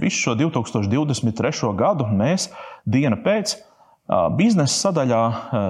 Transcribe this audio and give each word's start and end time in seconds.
Visu 0.00 0.24
šo 0.24 0.36
2023. 0.40 1.74
gadu 1.76 2.06
mēs 2.08 2.48
dienu 2.88 3.18
pēc 3.24 3.58
biznesa 4.38 4.88
sadaļā 4.88 5.22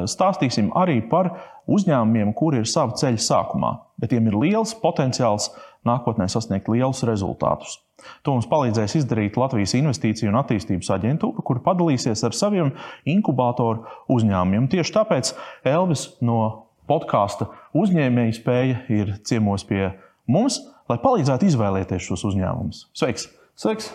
stāstīsim 0.09 0.71
arī 0.79 1.01
par 1.11 1.33
uzņēmumiem, 1.71 2.33
kuri 2.37 2.63
ir 2.63 2.69
sava 2.71 2.97
ceļa 2.99 3.21
sākumā, 3.21 3.73
bet 4.01 4.13
tiem 4.15 4.31
ir 4.31 4.39
liels 4.39 4.73
potenciāls 4.81 5.51
nākotnē 5.87 6.29
sasniegt 6.31 6.69
lielus 6.71 7.03
rezultātus. 7.09 7.79
To 8.25 8.33
mums 8.33 8.49
palīdzēs 8.49 8.97
izdarīt 9.03 9.37
Latvijas 9.37 9.75
Investīciju 9.77 10.31
un 10.31 10.39
attīstības 10.41 10.89
aģentūra, 10.97 11.45
kur 11.45 11.61
padalīsies 11.65 12.23
ar 12.25 12.37
saviem 12.37 12.73
inkubatoru 13.09 13.85
uzņēmumiem. 14.13 14.71
Tieši 14.73 14.95
tāpēc 14.97 15.35
Elvis 15.69 16.07
no 16.25 16.41
podkāsta 16.89 17.51
uzņēmēja 17.77 18.39
spēja 18.39 18.79
ir 18.95 19.13
ciemos 19.29 19.67
pie 19.69 19.91
mums, 20.31 20.63
lai 20.89 20.97
palīdzētu 21.03 21.51
izvēlēties 21.51 22.09
šos 22.09 22.25
uzņēmumus. 22.33 22.87
Sveiks! 22.97 23.29
Sveiks! 23.61 23.91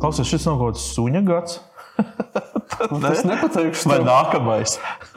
Klausies, 0.00 0.28
šis 0.28 0.44
nav 0.44 0.58
kaut 0.60 0.74
kāds 0.74 0.82
suņa 0.92 1.22
gads. 1.24 1.60
Nu, 2.90 2.98
tas 2.98 3.20
nepateikšu. 3.22 3.86
Vai 3.86 3.98
nākamais? 4.02 4.72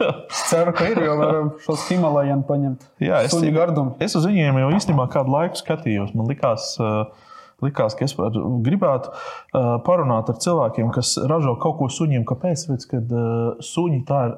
es 0.06 0.40
ceru, 0.46 0.70
ka 0.76 0.86
ir, 0.86 1.00
jo 1.02 1.16
varam 1.18 1.48
šos 1.64 1.82
Himalajiem 1.88 2.44
paņemt. 2.46 2.84
Jā, 3.02 3.24
es, 3.26 3.32
Suņu 3.34 3.50
gardumu. 3.56 3.96
es 4.06 4.14
uz 4.14 4.28
viņiem 4.28 4.60
jau 4.60 4.68
īstenībā 4.76 5.08
kādu 5.10 5.34
laiku 5.34 5.58
skatījos. 5.58 6.12
Man 6.14 6.30
likās, 6.30 6.68
uh, 6.78 7.08
likās 7.64 7.98
ka 7.98 8.06
es 8.06 8.14
gribētu 8.14 9.10
uh, 9.10 9.72
parunāt 9.88 10.30
ar 10.30 10.38
cilvēkiem, 10.46 10.92
kas 10.94 11.16
ražo 11.26 11.56
kaut 11.58 11.80
ko 11.80 11.90
suņiem. 11.90 12.22
Kāpēc? 12.28 12.68
Tāpēc, 12.68 12.86
ka 12.92 13.02
uh, 13.02 13.64
suņi 13.66 14.04
tā 14.06 14.20
ir 14.28 14.36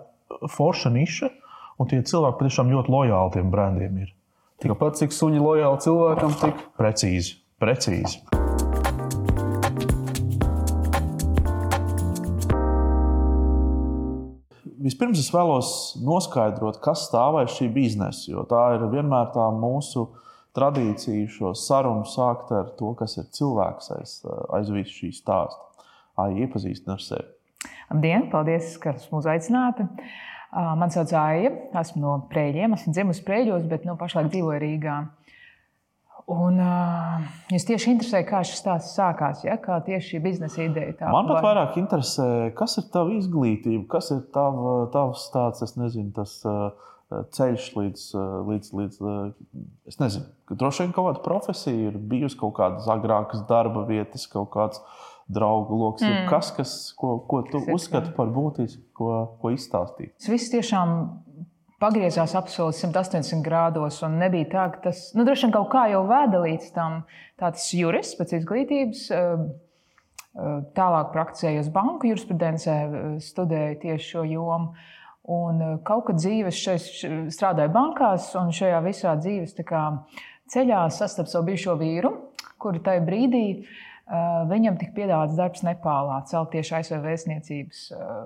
forša 0.56 0.94
niša, 0.96 1.34
un 1.76 1.92
tie 1.92 2.00
cilvēki 2.00 2.40
patiešām 2.40 2.72
ļoti 2.72 2.96
lojāli 2.96 3.36
tiem 3.36 3.52
brendiem 3.52 4.06
ir. 4.06 4.14
Tikpat 4.58 4.96
cik 4.98 5.12
suņi 5.14 5.38
lojāli 5.38 5.78
cilvēkam, 5.84 6.32
tik 6.40 6.62
Precīzi, 6.74 7.36
precīzi. 7.62 8.24
Vispirms 14.82 15.20
es 15.22 15.28
vēlos 15.30 15.70
noskaidrot, 16.02 16.80
kas 16.82 17.04
stāv 17.06 17.38
aiz 17.38 17.54
šī 17.54 17.68
biznesa, 17.76 18.24
jo 18.32 18.42
tā 18.50 18.64
ir 18.74 18.88
vienmēr 18.90 19.30
tā 19.36 19.46
mūsu 19.54 20.08
tradīcija 20.58 21.30
šo 21.36 21.52
sarunu 21.54 22.08
sākt 22.10 22.50
ar 22.58 22.72
to, 22.80 22.96
kas 22.98 23.14
ir 23.22 23.28
cilvēks 23.38 23.92
aiz, 23.94 24.16
aiz 24.58 24.72
visu 24.74 25.04
šī 25.04 25.12
stāsta. 25.20 25.86
Ai, 26.18 26.32
iepazīstināt 26.42 26.96
ar 26.96 27.04
sevi. 27.06 27.28
Labdien, 27.92 28.26
paldies, 28.34 28.74
ka 28.82 28.96
mūs 29.12 29.30
aicināti. 29.30 29.86
Mani 30.52 30.94
sauc 30.94 31.12
Aija, 31.12 31.52
esmu 31.82 32.02
no 32.02 32.16
Prēļiem. 32.30 32.74
Esmu 32.78 32.94
dzimusi 32.96 33.24
Prēļos, 33.26 33.66
bet 33.68 33.84
nu, 33.84 33.98
pašlaik 34.00 34.30
dzīvoju 34.32 34.60
Rīgā. 34.62 34.98
Un, 36.28 36.58
uh, 36.60 37.22
es 37.56 37.64
tieši 37.64 37.94
interesēju, 37.94 38.26
kā 38.28 38.42
šis 38.44 38.58
stāsts 38.60 38.98
sākās, 38.98 39.46
ja? 39.46 39.54
kā 39.62 39.78
tieši 39.84 40.10
šī 40.12 40.18
biznesa 40.26 40.60
ideja 40.60 40.92
tā 40.98 41.12
Man 41.12 41.28
pat 41.30 41.40
vairāk 41.40 41.78
interesē, 41.80 42.26
kas 42.56 42.76
ir 42.82 42.90
tava 42.92 43.14
izglītība, 43.16 43.86
kas 43.94 44.10
ir 44.12 44.20
tava, 44.34 44.74
tavs 44.92 45.24
tāds, 45.32 45.64
es 45.64 45.72
nezinu, 45.80 46.12
tas 46.18 46.34
uh, 46.44 46.68
ceļš 47.32 47.70
līdz, 47.78 48.04
uh, 48.12 48.34
līdz, 48.44 48.72
līdz 48.76 49.00
uh, 49.00 49.22
es 49.88 49.96
nezinu, 50.02 50.28
droši 50.52 50.84
vien 50.84 50.92
kaut 50.98 51.08
kāda 51.08 51.24
profesija 51.24 51.94
ir 51.94 51.96
bijusi, 52.12 52.36
kaut 52.44 52.58
kādas 52.60 52.90
agrākas 52.92 53.46
darba 53.48 53.86
vietas, 53.88 54.28
kaut 54.28 54.52
kāds 54.52 54.84
draugu 55.28 55.76
lokus. 55.76 56.02
Mm. 56.02 56.26
Kas, 56.30 56.50
kas, 56.56 56.74
ko, 56.96 57.18
ko 57.28 57.42
tu 57.44 57.60
Secināju. 57.60 57.74
uzskati 57.76 58.12
par 58.16 58.30
būtisku, 58.32 58.82
ko, 58.96 59.14
ko 59.42 59.52
izstāstīt? 59.54 60.14
Tas 60.16 60.30
viss 60.32 60.52
tiešām 60.52 60.94
pagriezās 61.82 62.34
apsolē 62.38 62.74
180 62.74 63.44
grādos. 63.44 64.00
Un 64.06 64.18
nebija 64.22 64.48
tā, 64.54 64.66
ka 64.74 64.88
tas 64.88 65.08
nu, 65.14 65.26
droši 65.28 65.46
vien 65.46 65.54
kaut 65.54 65.70
kā 65.74 65.86
jau 65.92 66.04
vēda 66.08 66.42
līdz 66.44 66.70
tam. 66.74 67.02
Tāds 67.38 67.68
jurists 67.76 68.18
pēc 68.18 68.38
izglītības. 68.40 69.04
eh, 69.14 69.26
eh, 70.38 70.60
Tālāk 70.74 71.12
prakticējos 71.14 71.68
banku 71.74 72.08
jurisprudencē, 72.10 72.78
eh, 72.78 73.10
studēju 73.22 73.80
tieši 73.84 74.14
šo 74.14 74.24
jomu. 74.26 74.72
Un 75.28 75.80
kaut 75.84 76.06
kad 76.06 76.16
dzīves 76.16 76.56
šeit 76.56 76.80
strādāju 77.28 77.68
bankās, 77.74 78.30
un 78.40 78.48
šajā 78.48 78.78
visā 78.80 79.12
dzīves 79.20 79.52
kā 79.60 79.82
ceļā 80.48 80.86
sastapu 80.88 81.28
savu 81.28 81.50
bijušo 81.50 81.74
vīru, 81.76 82.12
kuru 82.58 82.80
tajā 82.80 83.02
brīdī 83.04 83.42
eh, 83.60 83.66
viņam 84.48 84.78
tika 84.80 84.94
piedāvāts 84.96 85.36
darbs 85.36 85.64
Nepālā, 85.66 86.22
celt 86.30 86.52
tieši 86.54 86.78
ASV 86.78 87.00
vēstniecības 87.04 87.82
eh, 87.92 88.20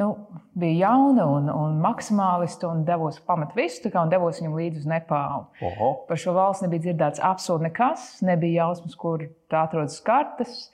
nu, 0.00 0.08
bija 0.60 0.90
jauna 0.90 1.26
un, 1.28 1.50
un 1.52 1.80
maksimālista 1.80 2.68
un 2.68 2.84
devos 2.88 3.20
pamat 3.26 3.56
visu, 3.56 3.88
kā, 3.88 4.04
un 4.04 4.12
devos 4.12 4.40
viņam 4.40 4.56
līdzi 4.58 4.82
uz 4.82 4.86
Nepālu. 4.90 5.48
Oho, 5.70 5.90
Par 6.08 6.20
šo 6.20 6.36
valsti 6.36 6.66
nebija 6.66 6.86
dzirdēts 6.88 7.24
absolūti 7.24 7.68
nekas, 7.68 8.06
nebija 8.24 8.66
jausmas, 8.66 8.96
kur 9.00 9.26
tā 9.52 9.66
atrodas 9.66 10.00
kartes. 10.04 10.70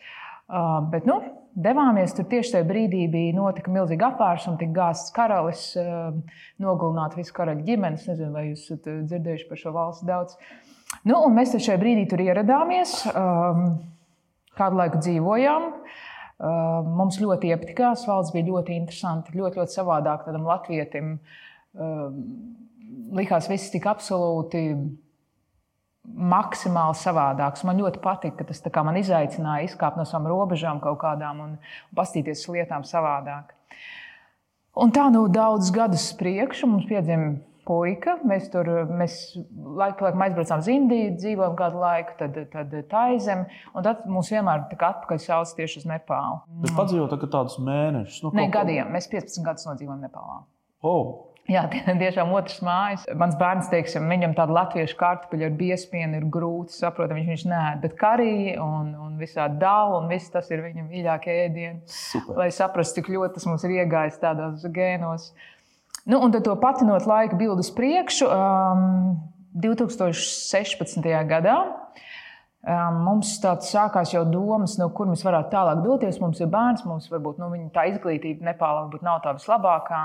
Uh, 0.47 0.79
bet, 0.93 1.09
nu, 1.09 1.17
devāmies 1.59 2.15
tur 2.15 2.29
tieši 2.31 2.53
tajā 2.55 2.67
brīdī, 2.69 3.01
bija 3.11 3.35
notika 3.35 3.73
milzīga 3.75 4.13
apvēršana, 4.13 4.61
tika 4.61 4.77
gāzts 4.77 5.11
karalis, 5.15 5.65
uh, 5.81 6.15
nogalināt 6.63 7.19
visu 7.19 7.35
karaļa 7.35 7.67
ģimeni. 7.67 7.99
Es 7.99 8.07
nezinu, 8.07 8.31
vai 8.37 8.45
jūs 8.53 8.69
esat 8.69 8.87
uh, 8.93 9.01
dzirdējuši 9.11 9.49
par 9.51 9.63
šo 9.63 9.75
valsti 9.75 10.07
daudz. 10.07 10.39
Nu, 11.06 11.21
mēs 11.31 11.53
tad 11.55 11.62
šajā 11.62 11.78
brīdī 11.78 12.05
tur 12.11 12.22
ieradāmies, 12.25 12.99
um, 13.12 13.77
kādu 14.59 14.81
laiku 14.81 15.00
dzīvojām. 15.05 15.71
Uh, 15.71 16.05
Mums 16.37 17.17
ļoti 17.22 17.49
iepatikās, 17.55 18.03
valsts 18.05 18.34
bija 18.34 18.50
ļoti 18.50 18.75
interesanta, 18.77 19.33
ļoti, 19.33 19.56
ļoti 19.56 19.72
savādāk 19.72 20.27
tādam 20.27 20.44
latvietim. 20.44 21.17
Uh, 21.72 22.11
Likās, 23.17 23.49
viss 23.50 23.72
tik 23.72 23.87
absolūti 23.89 24.61
maksimāli 26.06 26.99
savādāks. 27.00 27.65
Man 27.67 27.81
ļoti 27.81 28.03
patīk, 28.03 28.37
ka 28.38 28.47
tas 28.47 28.62
man 28.84 28.99
izaicināja 29.00 29.67
izkāpt 29.67 29.99
no 29.99 30.05
savām 30.06 30.28
robežām 30.31 30.81
kaut 30.83 31.00
kādām 31.03 31.41
un, 31.43 31.56
pastīties 31.97 32.44
uz 32.44 32.55
lietām 32.55 32.84
savādāk. 32.87 33.55
Un 34.77 34.93
tā 34.93 35.09
nu 35.11 35.25
daudzus 35.33 35.73
gadus 35.75 36.11
priekšu 36.19 36.69
mums 36.69 36.87
piedzima 36.88 37.38
puika. 37.66 38.16
Mēs 38.27 38.49
tur 38.53 38.71
mēs 38.88 39.19
laiku 39.37 40.00
pa 40.00 40.09
laikam 40.09 40.25
aizbraucām 40.27 40.65
uz 40.65 40.71
Indiju, 40.72 41.12
dzīvojām 41.21 41.56
kādu 41.59 41.82
laiku, 41.82 42.16
tad, 42.21 42.41
tad 42.53 42.75
Taizem, 42.91 43.47
un 43.75 43.87
tad 43.87 44.04
mums 44.10 44.32
vienmēr 44.32 44.66
tā 44.72 44.81
kā 44.81 44.93
atpakaļ 44.94 45.22
sauc 45.27 45.54
tieši 45.59 45.82
uz 45.82 45.88
Nepālu. 45.91 46.43
bet 46.65 46.76
padzīvot 46.78 47.15
tagad 47.15 47.34
tādus 47.34 47.60
mēnešus. 47.62 48.22
Nu, 48.26 48.34
Ne 48.37 48.49
gadiem, 48.53 48.93
mēs 48.94 49.10
15 49.12 49.47
gadus 49.47 49.69
nodzīvojam 49.69 50.05
Nepālā. 50.06 50.43
Oh, 50.87 51.32
Jā, 51.47 51.62
tie 51.71 51.82
tiešām 52.03 52.32
otrs 52.34 52.59
mājas. 52.66 53.05
Mans 53.19 53.37
bērns, 53.38 53.69
teiksim, 53.71 54.09
viņam 54.10 54.34
tāda 54.38 54.55
latviešu 54.56 54.97
kartupeļa 54.99 55.47
ar 55.47 55.59
biespienu 55.60 56.19
ir 56.19 56.26
grūti 56.32 56.75
saprotama. 56.75 57.21
Viņš, 57.21 57.28
viņš 57.32 57.44
nē, 57.53 57.65
bet 57.84 57.94
karī 58.00 58.56
un, 58.59 58.91
un 59.06 59.15
visādi 59.21 59.60
dāvā, 59.62 60.00
un 60.00 60.10
viss 60.10 60.32
tas 60.34 60.50
ir 60.50 60.65
viņa 60.65 60.87
mīļākie 60.88 61.37
ēdieni. 61.44 61.84
super. 61.87 62.41
Lai 62.43 62.49
saprastu, 62.55 62.99
cik 62.99 63.12
ļoti 63.15 63.38
tas 63.38 63.47
mums 63.47 63.66
ir 63.66 63.76
iegājis 63.78 64.19
tādos 64.22 64.66
gēnos. 64.75 65.31
Nu, 66.05 66.21
un 66.23 66.31
tad 66.31 66.47
patinot 66.61 67.07
laika 67.07 67.37
bildu 67.37 67.65
uz 67.65 67.71
priekšu, 67.75 68.29
um, 68.31 69.17
2016. 69.57 71.07
gadā. 71.27 71.57
Um, 72.67 72.99
mums 73.07 73.37
tāds 73.39 73.71
sākās 73.71 74.11
jau 74.15 74.25
domas, 74.27 74.75
no 74.79 74.89
kur 74.91 75.06
mēs 75.06 75.23
varētu 75.27 75.53
tālāk 75.53 75.85
doties. 75.85 76.19
Mums 76.23 76.43
ir 76.43 76.51
bērns, 76.51 76.83
mums 76.87 77.06
varbūt 77.12 77.39
nu, 77.39 77.51
tā 77.75 77.87
izglītība 77.93 78.51
Nepālā 78.51 78.85
varbūt 78.85 79.06
nav 79.06 79.23
tā 79.25 79.37
vislabākā. 79.39 80.03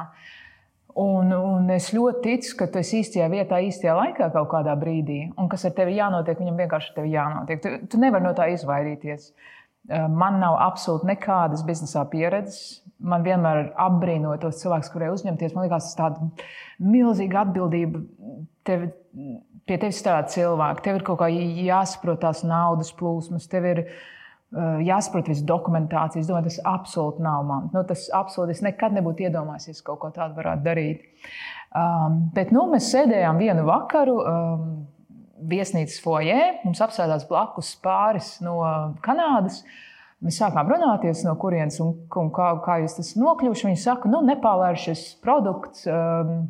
Un, 1.02 1.32
un 1.32 1.70
es 1.72 1.90
ļoti 1.96 2.22
ticu, 2.26 2.58
ka 2.60 2.68
tu 2.68 2.82
esi 2.82 3.00
īstajā 3.00 3.30
vietā, 3.32 3.62
īstajā 3.64 3.96
laikā 3.98 4.28
kaut 4.34 4.50
kādā 4.52 4.76
brīdī. 4.78 5.24
Un 5.40 5.50
kas 5.50 5.66
ar 5.66 5.74
tevi 5.78 5.96
jānotiek, 5.98 6.38
viņam 6.38 6.60
vienkārši 6.62 6.92
ar 6.92 6.98
tevi 7.00 7.16
jānotiek. 7.16 7.64
Tu, 7.64 7.74
tu 7.90 8.02
nevari 8.02 8.28
no 8.28 8.34
tā 8.38 8.50
izvairīties. 8.54 9.32
Uh, 9.32 9.62
Man 9.90 10.38
nav 10.38 10.60
absolūti 10.62 11.08
nekādas 11.10 11.64
biznesa 11.66 12.04
pieredzes. 12.12 12.81
Man 13.02 13.24
vienmēr 13.26 13.64
ir 13.64 13.70
apbrīnot 13.82 14.44
tos 14.44 14.62
cilvēkus, 14.62 14.92
kuriem 14.94 15.16
uzņemties. 15.16 15.56
Man 15.56 15.66
liekas, 15.66 15.90
tas 15.90 15.96
ir 15.96 16.02
tāda 16.02 16.90
milzīga 16.92 17.42
atbildība. 17.46 18.04
Tev, 18.68 18.88
pie 19.66 19.78
tevis 19.82 20.02
strādā 20.02 20.28
cilvēki, 20.30 20.84
tev 20.86 21.00
ir 21.00 21.06
kaut 21.08 21.22
kā 21.22 21.30
jāsaprot 21.32 22.22
tās 22.22 22.44
naudas 22.46 22.92
plūsmas, 22.98 23.48
tev 23.50 23.66
ir 23.72 23.84
uh, 23.86 24.78
jāsaprot 24.86 25.32
visu 25.32 25.46
dokumentāciju. 25.50 26.22
Es 26.22 26.30
domāju, 26.30 26.50
tas 26.50 26.62
absolūti 26.74 27.26
nav 27.26 27.46
man. 27.50 27.70
Nu, 27.74 27.86
tas 27.90 28.06
absolūti 28.18 28.58
es 28.58 28.64
nekad 28.66 28.94
nebūtu 28.98 29.28
iedomājies, 29.28 29.82
ka 29.82 29.94
kaut 29.94 30.04
ko 30.04 30.14
tādu 30.20 30.38
varētu 30.38 30.66
darīt. 30.68 31.06
Um, 31.72 32.26
bet 32.36 32.52
nu, 32.54 32.68
mēs 32.74 32.92
sēdējām 32.94 33.42
vienu 33.42 33.68
vakaru. 33.70 34.18
Um, 34.22 34.74
Viesnīcas 35.42 35.96
foijē 36.04 36.42
mums 36.62 36.78
apsēdās 36.86 37.24
blakus 37.26 37.72
pāris 37.82 38.36
no 38.46 38.60
Kanādas. 39.02 39.64
Mēs 40.22 40.38
sākām 40.38 40.70
runāties, 40.70 41.24
no 41.26 41.34
kurienes 41.42 41.80
un, 41.82 41.96
un 42.22 42.28
kā, 42.34 42.52
kā 42.62 42.78
jūs 42.84 43.00
tas 43.00 43.16
nokļuvuši. 43.18 43.68
Viņi 43.72 43.80
saka, 43.82 44.10
nu, 44.12 44.20
Nepālā 44.28 44.76
ir 44.76 44.82
šis 44.84 45.02
produkts, 45.24 45.88
um, 45.90 46.44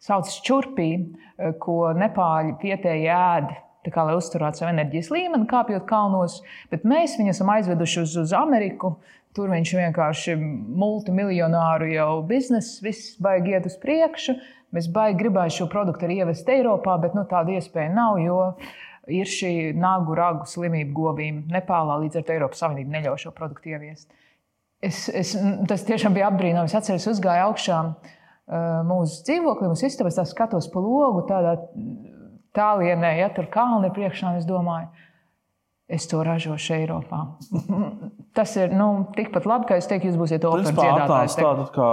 saucas 0.00 0.38
čurpī, 0.46 0.90
eh, 1.36 1.52
ko 1.60 1.92
Nepāļi 1.96 2.56
vietēji 2.62 3.10
ēd. 3.12 3.56
Kā, 3.88 4.02
lai 4.04 4.18
uzturētu 4.18 4.60
savu 4.60 4.68
enerģijas 4.74 5.06
līmeni, 5.08 5.46
kāpjot 5.48 5.86
kalnos, 5.88 6.42
bet 6.68 6.82
mēs 6.84 7.14
viņu 7.16 7.30
esam 7.32 7.48
aizveduši 7.54 8.02
uz, 8.02 8.16
uz 8.20 8.34
Ameriku. 8.36 8.98
Tur 9.32 9.48
viņš 9.48 9.70
vienkārši 9.78 10.34
ir 10.34 10.42
multimiljonāru 10.82 11.88
jau 11.94 12.10
biznesa, 12.28 12.82
viss 12.84 13.14
baigi 13.22 13.54
iet 13.54 13.68
uz 13.70 13.78
priekšu. 13.80 14.34
Mēs 14.76 14.90
baigi 14.92 15.22
gribētu 15.22 15.54
šo 15.60 15.68
produktu 15.72 16.04
arī 16.04 16.18
ievest 16.20 16.50
Eiropā, 16.52 16.98
bet 17.00 17.16
nu, 17.16 17.24
tāda 17.30 17.56
iespēja 17.56 17.94
nav, 17.94 18.18
jo, 18.20 18.42
ir 19.08 19.28
šī 19.28 19.52
nagu 19.78 20.14
ragu 20.16 20.46
slimību 20.48 20.94
govīm 20.96 21.42
Nepālā, 21.52 21.98
līdz 22.04 22.20
ar 22.20 22.26
to 22.26 22.34
Eiropas 22.36 22.62
Savienība 22.62 22.96
neļauj 22.96 23.24
šo 23.24 23.34
produktu 23.36 23.72
ieviest. 23.74 24.08
Es, 24.84 25.08
es, 25.10 25.34
tas 25.66 25.82
tiešām 25.88 26.14
bija 26.14 26.28
apbrīnojami. 26.30 26.70
Es 26.70 26.76
atceros, 26.78 27.08
uzgāju 27.10 27.48
augšā 27.48 27.78
uh, 27.88 27.96
mūsu 28.86 29.24
dzīvoklī, 29.26 29.72
mūsu 29.72 29.88
istabā, 29.88 30.12
es 30.12 30.32
skatos 30.32 30.70
pa 30.70 30.82
logu, 30.84 31.24
tādā 31.26 31.56
tālienē, 32.56 33.16
ja 33.18 33.30
tur 33.34 33.48
kalni 33.52 33.90
priekšā, 33.94 34.32
un 34.32 34.42
es 34.42 34.46
domāju, 34.48 34.88
es 35.88 36.06
to 36.10 36.20
ražošu 36.26 36.76
Eiropā. 36.78 37.24
Tas 38.36 38.54
ir 38.60 38.74
nu, 38.76 39.08
tikpat 39.16 39.48
labi, 39.48 39.70
kā 39.70 39.80
es 39.80 39.88
teiktu, 39.90 40.12
jūs 40.12 40.20
būsiet 40.20 40.46
operas 40.46 40.70
dziedātājs. 40.70 41.38
Tātad 41.40 41.74
kā, 41.74 41.90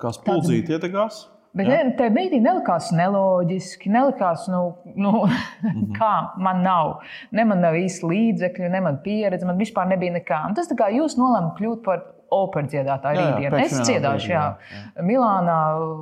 kā 0.00 0.12
spuldzīti 0.16 0.74
ietekās. 0.74 1.26
Bet 1.54 1.68
ja? 1.70 1.82
tajā 1.98 2.10
brīdī 2.10 2.40
nelikās 2.42 2.88
neloģiski, 2.96 3.90
nelikās, 3.94 4.48
nu, 4.50 4.62
nu, 4.94 5.12
mm 5.26 5.68
-hmm. 5.68 5.92
kā 5.98 6.12
man 6.42 6.62
nav. 6.66 6.96
Ne 7.30 7.44
man 7.44 7.62
nav 7.62 7.78
īsti 7.78 8.10
līdzekļu, 8.10 8.70
ne 8.70 8.80
man 8.80 8.98
pieredze, 9.04 9.46
man 9.46 9.58
vispār 9.58 9.86
nebija 9.88 10.16
nekā. 10.18 10.40
Un 10.48 10.58
tas 10.58 10.68
kā 10.68 10.90
jūs 10.90 11.18
nolēmat 11.20 11.54
kļūt 11.58 11.84
par 11.84 12.02
operas 12.34 12.70
dziedātāju 12.72 13.20
rītdienu. 13.20 13.60
Es 13.62 13.80
dziedāšu, 13.80 14.30
jā, 14.32 14.44
jā. 14.58 15.02
Milānā 15.06 15.58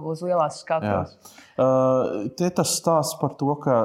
uz 0.08 0.22
lielās 0.25 0.60
skatuves. 0.64 1.19
Uh, 1.58 2.31
te 2.38 2.49
tas 2.50 2.72
stāsts 2.78 3.20
par 3.20 3.37
to, 3.37 3.54
ka 3.60 3.82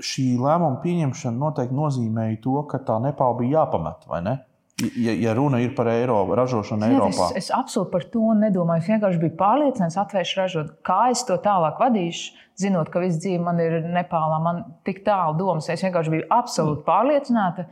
šī 0.00 0.38
lēmuma 0.40 0.80
pieņemšana 0.82 1.36
noteikti 1.38 1.74
nozīmēja 1.74 2.40
to, 2.42 2.62
ka 2.70 2.78
tā 2.78 3.00
Nepāla 3.02 3.38
bija 3.38 3.60
jāpamet, 3.60 4.06
vai 4.08 4.22
ne? 4.24 4.38
Ja, 4.78 5.10
ja 5.12 5.32
runa 5.34 5.58
ir 5.58 5.72
par 5.74 5.88
Eiropu, 5.90 6.36
ražošanu 6.38 6.86
Ziniet, 6.86 7.00
Eiropā, 7.00 7.32
es, 7.34 7.48
es 7.48 7.54
absolūti 7.54 7.90
par 7.96 8.04
to 8.12 8.34
nedomāju. 8.38 8.84
Es 8.84 8.90
vienkārši 8.92 9.18
biju 9.24 9.34
pārliecināts, 9.40 9.96
atvēršu 9.98 10.38
ražot, 10.38 10.68
kā 10.86 10.98
es 11.10 11.24
to 11.26 11.34
tālāk 11.42 11.80
vadīšu, 11.82 12.36
zinot, 12.62 12.92
ka 12.94 13.02
viss 13.02 13.18
dzīve 13.18 13.42
man 13.42 13.58
ir 13.64 13.80
Nepālā, 13.90 14.38
man 14.44 14.62
tik 14.86 15.02
tālu 15.06 15.34
domas. 15.40 15.66
Es 15.74 15.82
vienkārši 15.82 16.14
biju 16.14 16.28
absolūti 16.38 16.86
pārliecināta. 16.86 17.66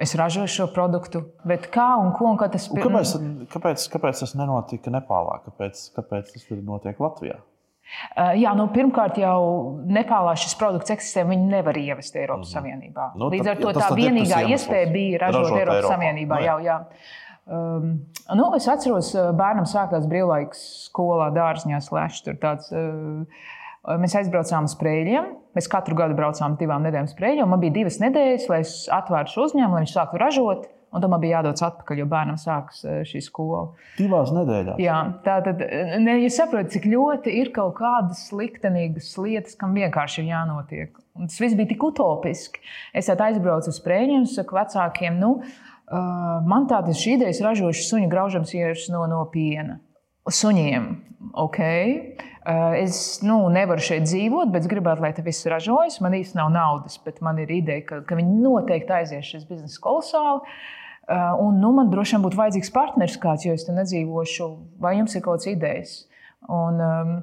Es 0.00 0.16
ražoju 0.16 0.48
šo 0.48 0.70
produktu, 0.72 1.26
bet 1.44 1.68
kā 1.74 1.90
un 2.00 2.14
ko 2.16 2.30
un 2.32 2.40
kā 2.40 2.48
tas 2.48 2.70
ir? 2.72 2.80
Kāpēc, 2.86 3.12
kāpēc, 3.52 3.84
kāpēc 3.92 4.24
tas 4.24 4.32
nenotika 4.40 4.96
Nepālā? 4.96 5.42
Kāpēc, 5.44 5.90
kāpēc 5.98 6.32
tas 6.32 6.48
notiek 6.56 7.04
Latvijā? 7.04 7.36
Uh, 8.14 8.32
jā, 8.38 8.52
nu, 8.58 8.68
pirmkārt, 8.74 9.18
jau 9.20 9.40
Nepālā 9.90 10.36
šis 10.38 10.54
produkts 10.60 10.94
eksistē, 10.94 11.24
viņi 11.28 11.48
nevar 11.50 11.78
ievest 11.80 12.16
Eiropas 12.16 12.48
mm. 12.48 12.56
Savienībā. 12.56 13.08
Nu, 13.18 13.30
Līdz 13.32 13.52
ar 13.52 13.62
to 13.62 13.74
tā 13.76 13.88
vienīgā 13.98 14.44
iespēja 14.54 14.90
bija 14.92 15.24
ražot, 15.26 15.48
ražot 15.48 15.62
Eiropas 15.62 15.82
Eiropā. 15.82 15.96
Savienībā. 15.96 16.40
Nu, 16.40 16.46
jā. 16.46 16.58
Jā, 16.60 16.76
jā. 16.76 17.16
Um, 17.50 17.94
nu, 18.38 18.50
es 18.54 18.68
atceros, 18.70 19.14
bērnam 19.38 19.66
sākās 19.66 20.04
brīvlaiks 20.10 20.60
skolā, 20.86 21.32
dārzņā, 21.34 21.80
tāds. 22.42 22.70
Uh, 22.70 23.48
Mēs 23.80 24.12
aizbraucām 24.18 24.66
uz 24.68 24.74
Prēļiem. 24.76 25.30
Mēs 25.56 25.68
katru 25.72 25.96
gadu 25.96 26.12
braucām 26.18 26.58
divām 26.60 26.84
nedēļām 26.84 27.06
uz 27.08 27.14
Prēļiem. 27.16 27.48
Man 27.48 27.62
bija 27.62 27.78
divas 27.78 27.96
nedēļas, 28.02 28.44
lai 28.52 28.58
es 28.60 28.74
atvērtu 28.92 29.32
šo 29.32 29.46
uzņēmumu, 29.48 29.78
lai 29.78 29.84
viņš 29.86 29.94
sāktu 29.96 30.20
ražot. 30.20 30.66
Un 30.90 31.02
tam 31.04 31.14
bija 31.22 31.38
jādodas 31.38 31.62
atpakaļ, 31.62 32.00
jo 32.02 32.06
bērnam 32.10 32.38
sākas 32.40 32.80
eh, 32.82 33.02
šī 33.06 33.20
skola. 33.22 33.60
Divās 33.94 34.32
nedēļās. 34.34 34.80
Jā, 34.82 34.96
tā 35.22 35.36
tad 35.46 35.62
ne, 36.02 36.16
jūs 36.24 36.38
saprotat, 36.40 36.72
cik 36.74 36.88
ļoti 36.90 37.34
ir 37.40 37.52
kaut 37.54 37.76
kādas 37.78 38.24
liktenīgas 38.34 39.12
lietas, 39.22 39.54
kam 39.60 39.76
vienkārši 39.78 40.24
ir 40.24 40.32
jānotiek. 40.32 40.98
Un 41.14 41.30
tas 41.30 41.38
viss 41.42 41.58
bija 41.58 41.70
tik 41.70 41.84
utopiski. 41.86 42.62
Es 42.96 43.10
aizbraucu 43.12 43.70
uz 43.70 43.78
sprēņiem, 43.78 44.26
saku 44.30 44.58
vecākiem, 44.58 45.20
nu, 45.20 45.36
uh, 45.44 46.40
man 46.48 46.66
tādas 46.70 46.98
šī 47.02 47.18
idejas 47.18 47.42
ražošu 47.44 47.86
suņu 47.86 48.10
graužams 48.10 48.54
ieras 48.56 48.88
no, 48.90 49.04
no 49.10 49.22
piena. 49.30 49.78
Suņiem, 50.30 50.90
ok. 51.42 51.60
Uh, 52.50 52.72
es 52.80 53.20
nu, 53.22 53.36
nevaru 53.52 53.82
šeit 53.84 54.08
dzīvot, 54.08 54.50
bet 54.50 54.64
es 54.64 54.70
gribētu, 54.70 55.04
lai 55.04 55.12
tas 55.14 55.26
viss 55.26 55.46
ražojas. 55.46 56.00
Man 56.02 56.16
īstenībā 56.18 56.48
nav 56.48 56.54
naudas, 56.54 56.96
bet 57.04 57.20
man 57.22 57.38
ir 57.38 57.52
ideja, 57.54 57.84
ka, 57.86 58.00
ka 58.08 58.18
viņi 58.18 58.40
noteikti 58.42 58.94
aizies 58.96 59.28
šis 59.28 59.44
biznesa 59.46 59.78
kolosāli. 59.84 60.40
Uh, 61.10 61.36
un 61.44 61.60
nu, 61.62 61.70
man 61.76 61.92
droši 61.92 62.16
vien 62.16 62.24
būtu 62.24 62.38
vajadzīgs 62.40 62.72
partneris 62.74 63.18
kāds, 63.22 63.46
jo 63.46 63.54
es 63.54 63.66
te 63.66 63.74
nedzīvošu, 63.76 64.50
vai 64.82 64.96
jums 64.98 65.14
ir 65.14 65.22
kaut 65.22 65.38
kādas 65.38 65.50
idejas. 65.52 65.94
Un, 66.50 66.82
um, 66.82 67.14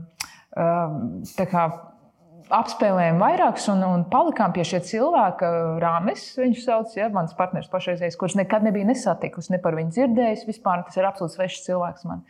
um, 0.64 0.98
kā, 1.52 1.66
apspēlējām 2.54 3.20
vairākus 3.22 3.68
un, 3.74 3.84
un 3.84 4.04
palikām 4.12 4.54
pie 4.56 4.64
šī 4.68 4.82
cilvēka, 4.92 5.50
Rāmis. 5.84 6.30
Viņš 6.40 6.62
sauc, 6.64 6.94
ja, 6.96 7.10
mans 7.14 7.36
partneris 7.38 7.72
pašreizējais, 7.72 8.20
kurš 8.20 8.38
nekad 8.40 8.66
nebija 8.68 8.88
nesatikusi, 8.88 9.56
ne 9.56 9.60
par 9.64 9.76
viņu 9.80 9.96
dzirdējis. 9.96 10.46
Vispār 10.48 10.86
tas 10.88 11.00
ir 11.00 11.10
absolūts 11.10 11.36
svešs 11.40 11.66
cilvēks 11.68 12.08
man. 12.08 12.24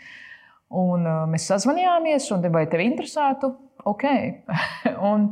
Un, 0.68 1.06
uh, 1.08 1.24
mēs 1.32 1.48
sazvanījāmies, 1.48 2.28
un 2.36 2.44
vai 2.52 2.66
tev 2.68 2.84
interesētu? 2.84 3.54
Ok. 3.88 4.04
un 5.12 5.30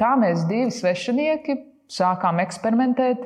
tā 0.00 0.12
mēs 0.20 0.44
divi 0.50 0.72
svešinieki 0.74 1.56
sākām 1.90 2.42
eksperimentēt. 2.44 3.24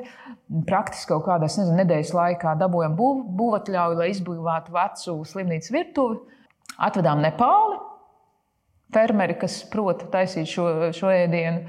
Praktiski 0.65 1.11
kaut 1.11 1.27
kādā 1.27 1.45
nezinu, 1.45 1.75
nedēļas 1.77 2.15
laikā 2.15 2.55
dabūjām 2.57 2.95
būv, 2.97 3.19
būvatļauju, 3.37 3.99
lai 3.99 4.09
izbūvētu 4.13 4.73
vecu 4.73 5.19
slimnīcas 5.29 5.73
virtuvi. 5.75 6.17
Atvedām 6.79 7.21
Nepāli, 7.21 7.77
fermeri, 8.93 9.37
kas 9.39 9.61
prot 9.71 10.07
taisīt 10.13 10.49
šo, 10.49 10.65
šo 10.95 11.11
ēdienu. 11.13 11.67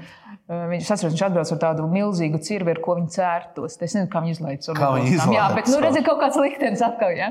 Viņš 0.51 0.89
atceros, 0.91 1.13
viņš 1.13 1.21
atbrauc 1.29 1.51
ar 1.53 1.59
tādu 1.61 1.85
milzīgu 1.87 2.41
cirvi, 2.43 2.73
ar 2.73 2.79
ko 2.83 2.97
viņi 2.97 3.13
cērtos. 3.13 3.77
Es 3.77 3.93
nezinu, 3.93 4.09
kā 4.11 4.19
viņi 4.23 4.33
izlaiž 4.35 4.65
to 4.65 4.75
monētu. 4.75 5.31
Jā, 5.31 5.45
bet 5.55 5.69
nu, 5.71 5.77
redziet, 5.79 6.03
kaut 6.07 6.19
kāds 6.19 6.39
liktenis 6.41 6.83
atkal. 6.83 7.13
Ja? 7.15 7.29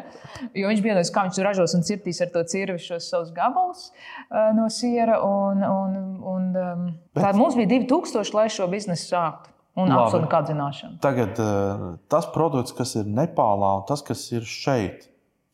Jo 0.56 0.70
viņš 0.70 0.80
vienos, 0.86 1.10
kā 1.12 1.26
viņš 1.26 1.40
ražos 1.44 1.76
un 1.76 1.84
cirtīs 1.84 2.22
ar 2.24 2.32
to 2.32 2.46
cirvi 2.48 2.80
šos 2.80 3.10
savus 3.12 3.34
gabalus 3.36 3.90
uh, 3.90 4.54
no 4.56 4.70
siera. 4.72 5.18
Un, 5.26 5.60
un, 5.66 6.00
un, 6.32 6.48
um, 6.54 6.88
bet... 7.12 7.26
Tā 7.26 7.34
mums 7.36 7.58
bija 7.60 7.68
2000, 7.82 8.32
lai 8.38 8.48
šo 8.56 8.70
biznesu 8.72 9.10
sāktu. 9.12 9.52
Un 9.78 9.92
absolūti 9.94 10.26
nekāda 10.26 10.54
zināšana. 10.54 10.98
Tagad 11.04 11.38
uh, 11.44 11.86
tas 12.10 12.26
produkts, 12.32 12.72
kas 12.76 12.96
ir 13.00 13.08
Nepālā, 13.08 13.76
un 13.80 13.86
tas, 13.88 14.02
kas 14.06 14.24
ir 14.32 14.48
šeit, 14.48 15.06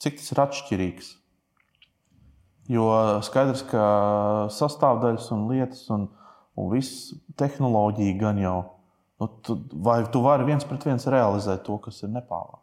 cik 0.03 0.23
tas 0.23 0.33
ir 0.33 0.41
atšķirīgs? 0.47 1.11
Jo 2.73 2.87
skaidrs, 3.23 3.63
ka 3.71 3.83
sastāvdaļas 4.55 5.29
un 5.37 5.45
lietas 5.51 5.85
un, 5.95 6.09
un 6.59 6.71
viss 6.73 7.13
tehnoloģija 7.39 8.17
gan 8.19 8.41
jau, 8.43 8.57
nu, 9.23 9.29
tu, 9.47 9.59
vai 9.87 10.01
tu 10.11 10.23
vari 10.25 10.49
viens 10.49 10.67
pret 10.67 10.89
viens 10.89 11.07
realizēt 11.13 11.63
to, 11.67 11.79
kas 11.85 12.03
ir 12.03 12.11
Nepālā? 12.15 12.59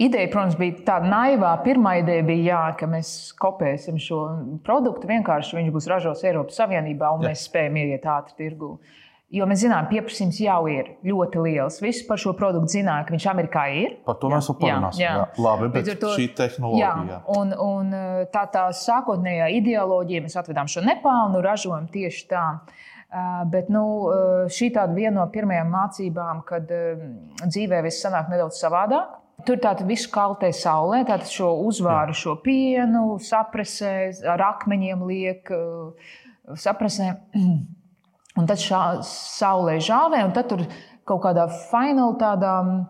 Ideja, 0.00 0.30
protams, 0.32 0.56
bija 0.56 0.78
tāda 0.86 1.10
naivā. 1.12 1.50
Pirmā 1.64 1.98
ideja 2.00 2.24
bija, 2.24 2.44
jā, 2.54 2.60
ka 2.80 2.86
mēs 2.88 3.34
kopēsim 3.36 3.98
šo 4.00 4.20
produktu. 4.64 5.08
Vienkārši 5.10 5.58
viņš 5.58 5.74
būs 5.74 5.88
ražots 5.92 6.24
Eiropas 6.24 6.56
Savienībā 6.56 7.10
un 7.12 7.26
jā. 7.26 7.32
mēs 7.32 7.44
spējam 7.50 7.76
ieiet 7.82 8.08
ātri 8.08 8.38
tirgū. 8.38 8.70
Uh, 8.78 9.09
Jo 9.30 9.46
mēs 9.46 9.60
zinām, 9.62 9.84
ka 9.86 9.92
pieprasījums 9.92 10.40
jau 10.42 10.64
ir 10.66 10.88
ļoti 11.06 11.42
liels. 11.44 11.76
Visi 11.84 12.02
par 12.08 12.18
šo 12.18 12.32
produktu 12.38 12.72
zināja, 12.72 13.04
ka 13.06 13.14
viņš 13.14 13.26
Amerikā 13.30 13.62
ir. 13.78 13.92
Par 14.08 14.18
to 14.18 14.30
mēs 14.32 14.48
vēl 14.50 14.58
parunāsim. 14.58 15.04
Jā, 15.04 15.12
jā. 15.12 15.20
jā. 15.22 15.44
Labi, 15.46 15.68
bet 15.76 15.90
to, 16.02 16.10
šī 16.18 16.26
tehnoloģija. 16.40 16.90
Jā, 17.12 17.20
un, 17.38 17.54
un 17.54 17.94
uh, 17.94 18.24
tā 18.34 18.42
tā 18.50 18.66
sākotnējā 18.74 19.46
ideoloģija, 19.60 20.24
mēs 20.26 20.34
atvedām 20.42 20.70
šo 20.70 20.82
Nepālu, 20.82 21.30
nu, 21.36 21.44
ražojam 21.46 21.86
tieši 21.94 22.26
tā. 22.34 22.44
Uh, 22.58 23.46
bet 23.54 23.70
nu, 23.70 23.86
uh, 24.10 24.50
šī 24.50 24.72
ir 24.72 24.98
viena 24.98 25.20
no 25.20 25.30
pirmajām 25.30 25.74
mācībām, 25.78 26.44
kad 26.50 26.66
dzīvē 27.46 27.84
viss 27.86 28.02
sanāk 28.02 28.34
nedaudz 28.34 28.58
savādāk. 28.58 29.14
Tur 29.46 29.62
tātad 29.62 29.86
visu 29.86 30.10
kaltē 30.10 30.50
saulē, 30.50 31.04
tātad 31.06 31.30
šo 31.30 31.54
uzvāru, 31.70 32.18
šo 32.18 32.40
pienu, 32.42 33.14
saprasē, 33.22 33.94
ar 34.26 34.42
akmeņiem 34.56 35.06
liek, 35.06 35.58
saprasē. 36.58 37.14
Un 38.38 38.46
tad 38.46 38.62
šā, 38.62 39.00
saulē 39.06 39.80
žāvē, 39.82 40.22
un 40.26 40.34
tad 40.34 40.50
tur 40.52 40.62
kaut 41.08 41.24
kādā 41.24 41.48
finālā 41.70 42.12
tādā 42.20 42.52
mm, 42.62 42.84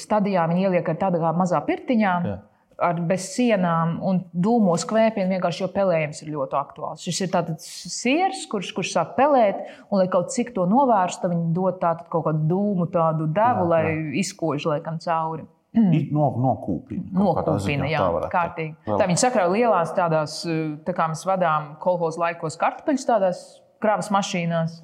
stadijā 0.00 0.48
viņi 0.50 0.66
ieliek 0.66 0.90
ar 0.90 0.98
tādu 1.06 1.22
kā 1.22 1.30
mazā 1.36 1.62
pirtiņā. 1.66 2.16
Jā. 2.26 2.40
Ar 2.84 2.98
bez 3.06 3.28
sienām 3.36 4.00
un 4.02 4.16
dūmos 4.34 4.82
kvēpiem 4.90 5.30
vienkārši 5.30 5.62
jo 5.62 5.68
pelējums 5.70 6.24
ir 6.24 6.32
ļoti 6.34 6.56
aktuāls. 6.58 7.04
Šis 7.06 7.20
ir 7.22 7.30
tāds 7.30 7.68
siers, 7.86 8.40
kurš, 8.50 8.72
kurš 8.74 8.90
sāk 8.96 9.12
pelēt, 9.14 9.60
un 9.94 10.00
lai 10.00 10.08
kaut 10.10 10.34
cik 10.34 10.50
to 10.56 10.66
novērstu, 10.66 11.30
viņi 11.30 11.52
dod 11.54 11.78
kaut 12.10 12.24
kādu 12.26 12.42
dūmu, 12.50 12.88
tādu 12.90 13.28
devu, 13.30 13.68
jā, 13.70 13.78
jā. 13.78 13.92
lai 13.94 14.18
izkož 14.24 14.66
laikam 14.72 14.98
cauri. 15.04 15.46
No, 15.74 16.28
nokūpina. 16.38 17.08
Nokūpina, 17.14 17.86
jā, 17.90 18.02
tā 18.26 18.28
kārtīgi. 18.30 18.74
Vēl. 18.86 18.98
Tā 18.98 19.08
viņi 19.10 19.22
sakrauj 19.22 19.54
lielās 19.54 19.94
tādās, 19.94 20.40
tā 20.86 20.94
kā 20.94 21.08
mēs 21.10 21.24
vadām 21.26 21.76
kolhoz 21.82 22.18
laikos 22.18 22.58
kartupeļus 22.58 23.06
tādās 23.06 23.40
kravas 23.84 24.10
mašīnās, 24.14 24.80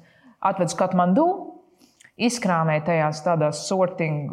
atved 0.51 0.71
uz 0.71 0.77
Katmandu, 0.77 1.27
izkrāmē 2.21 2.79
tajās 2.85 3.23
tādās 3.25 3.65
sorting. 3.69 4.29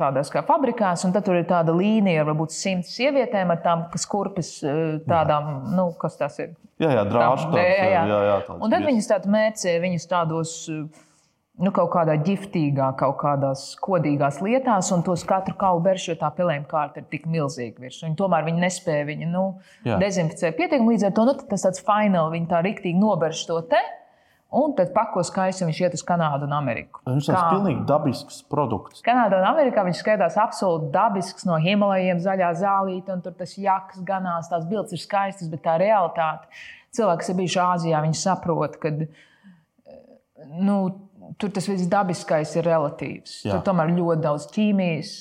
Tādās 0.00 0.30
kā 0.32 0.40
fabrikās, 0.48 1.02
un 1.04 1.12
tur 1.12 1.36
ir 1.36 1.42
tāda 1.44 1.74
līnija 1.76 2.22
ar 2.22 2.30
varbūt 2.30 2.54
simts 2.56 2.94
sievietēm 2.96 3.50
ar 3.52 3.58
tām, 3.60 3.82
kas 3.92 4.06
kurpes 4.08 4.54
eh, 4.64 4.94
tādām, 5.04 5.50
nu, 5.76 5.90
kas 6.00 6.16
tas 6.16 6.38
ir. 6.40 6.54
Jā, 6.80 6.94
jā, 6.94 7.02
drāžu. 7.04 7.50
Jā, 7.52 7.66
jā, 7.68 7.88
jā. 7.90 8.04
jā, 8.08 8.20
jā 8.30 8.54
un 8.54 8.72
tad 8.72 8.86
viņas 8.86 9.10
tādu 9.10 9.32
mērcē, 9.34 9.74
viņus 9.82 10.08
tādos 10.08 10.54
nu, 11.60 11.72
kaut 11.76 11.90
kādā 11.92 12.16
ģiftīgā, 12.24 12.90
kaut 13.00 13.18
kādās 13.20 13.64
kodīgās 13.84 14.40
lietās, 14.44 14.90
un 14.94 15.04
tos 15.06 15.24
katru 15.28 15.54
kaulu 15.60 15.82
beršu, 15.84 16.12
jo 16.12 16.18
tā 16.22 16.32
pelējuma 16.36 16.68
kārta 16.70 17.02
ir 17.02 17.08
tik 17.12 17.28
milzīga 17.30 17.84
virsū. 17.84 18.06
Viņi 18.06 18.18
tomēr 18.18 18.46
viņi 18.48 18.64
nespēja 18.64 19.06
viņu 19.10 19.30
nu, 19.30 19.46
dezinficēt 19.86 20.58
pietiekami 20.58 20.94
līdz 20.94 21.08
ar 21.08 21.16
to. 21.16 21.26
Nu, 21.28 21.36
tas 21.52 21.66
tāds 21.68 21.82
fināls, 21.84 22.32
viņi 22.34 22.50
tā 22.50 22.62
riktīgi 22.66 23.00
noberš 23.00 23.46
to 23.50 23.62
te. 23.72 23.80
Un 24.50 24.72
tad 24.74 24.88
pako 24.90 25.22
skaisti 25.22 25.62
viņš 25.62 25.80
iet 25.84 25.92
uz 25.94 26.02
Kanādu 26.02 26.48
un 26.48 26.54
Ameriku. 26.56 27.04
Viņš 27.06 27.28
ir 27.30 27.36
pilnīgi 27.52 27.84
dabisks 27.86 28.40
produkts. 28.50 29.04
Kanādā 29.06 29.38
un 29.38 29.46
Amerikā 29.46 29.84
viņš 29.86 30.00
skaitās 30.02 30.38
absolūti 30.42 30.88
dabisks 30.96 31.46
no 31.46 31.58
Himalajiem, 31.62 32.18
zaļā 32.24 32.48
zālīte, 32.58 33.14
un 33.14 33.22
tur 33.22 33.36
tas 33.38 33.54
jaks 33.54 34.02
ganās, 34.06 34.50
tās 34.50 34.66
bildes 34.66 34.96
ir 34.96 35.02
skaistas, 35.04 35.46
bet 35.52 35.62
tā 35.68 35.76
realitāte. 35.78 36.50
Cilvēki, 36.98 37.22
kas 37.22 37.30
ir 37.30 37.38
bijuši 37.38 37.60
Āzijā, 37.62 38.02
viņi 38.02 38.18
saprot, 38.18 38.74
ka 38.82 38.90
nu, 40.50 40.80
tur 41.38 41.52
tas 41.54 41.68
viss 41.70 41.88
dabiskais 41.90 42.56
ir 42.58 42.66
relatīvs. 42.68 43.42
Jā. 43.46 43.56
Tur 43.56 43.66
tomēr 43.70 43.92
ir 43.92 44.00
ļoti 44.00 44.26
daudz 44.26 44.48
ķīmijas. 44.54 45.14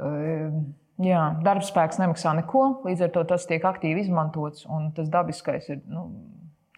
eh, 0.00 0.50
Jā, 0.96 1.26
darbspēks 1.44 1.98
nemaksā 2.00 2.32
neko, 2.38 2.62
līdz 2.86 3.02
ar 3.04 3.10
to 3.12 3.26
tas 3.28 3.44
tiek 3.44 3.64
aktīvi 3.68 4.00
izmantots, 4.06 4.62
un 4.72 4.86
tas 4.96 5.10
dabiskais 5.12 5.66
ir 5.68 5.82
nu, 5.92 6.06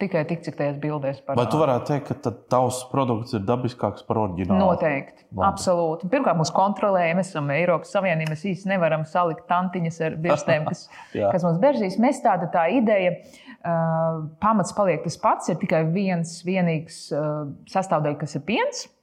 tikai 0.02 0.24
tik, 0.26 0.42
cik 0.42 0.56
tajās 0.58 0.80
bildēs 0.82 1.20
Vai 1.20 1.36
parādās. 1.36 1.52
tu 1.52 1.60
varētu 1.60 1.86
teikt, 1.92 2.10
ka 2.24 2.32
tavs 2.50 2.80
produkts 2.90 3.36
ir 3.38 3.44
dabiskāks 3.46 4.02
par 4.08 4.18
oriģinālu? 4.24 4.58
Noteikti. 4.58 5.22
Labi. 5.30 5.44
Absolūti. 5.52 6.10
Pirmkārt, 6.10 6.38
mums 6.40 6.50
kontrolē, 6.54 7.04
mēs 7.14 7.30
esam 7.30 7.50
Eiropas 7.54 7.94
Savienība. 7.94 8.34
Mēs 8.34 8.42
īstenībā 8.42 8.74
nevaram 8.74 9.06
salikt 9.06 9.46
tantiņas 9.50 10.00
ar 10.08 10.18
birstēm, 10.26 10.66
kas, 10.66 10.88
kas 11.36 11.46
mums 11.46 11.62
beržīs. 11.62 12.00
Mēs 12.02 12.18
tāda 12.26 12.50
tā 12.50 12.66
ideja, 12.74 13.14
uh, 13.14 13.47
pamats 13.62 14.74
paliek 14.76 15.02
tas 15.04 15.18
pats, 15.20 15.48
ir 15.50 15.58
tikai 15.60 15.82
viens 15.92 16.38
vienīgs 16.46 17.08
uh, 17.12 17.48
sastāvdaļa, 17.68 18.20
kas 18.20 18.36
ir 18.38 18.44
piens. 18.46 18.84
Uh, 18.86 18.94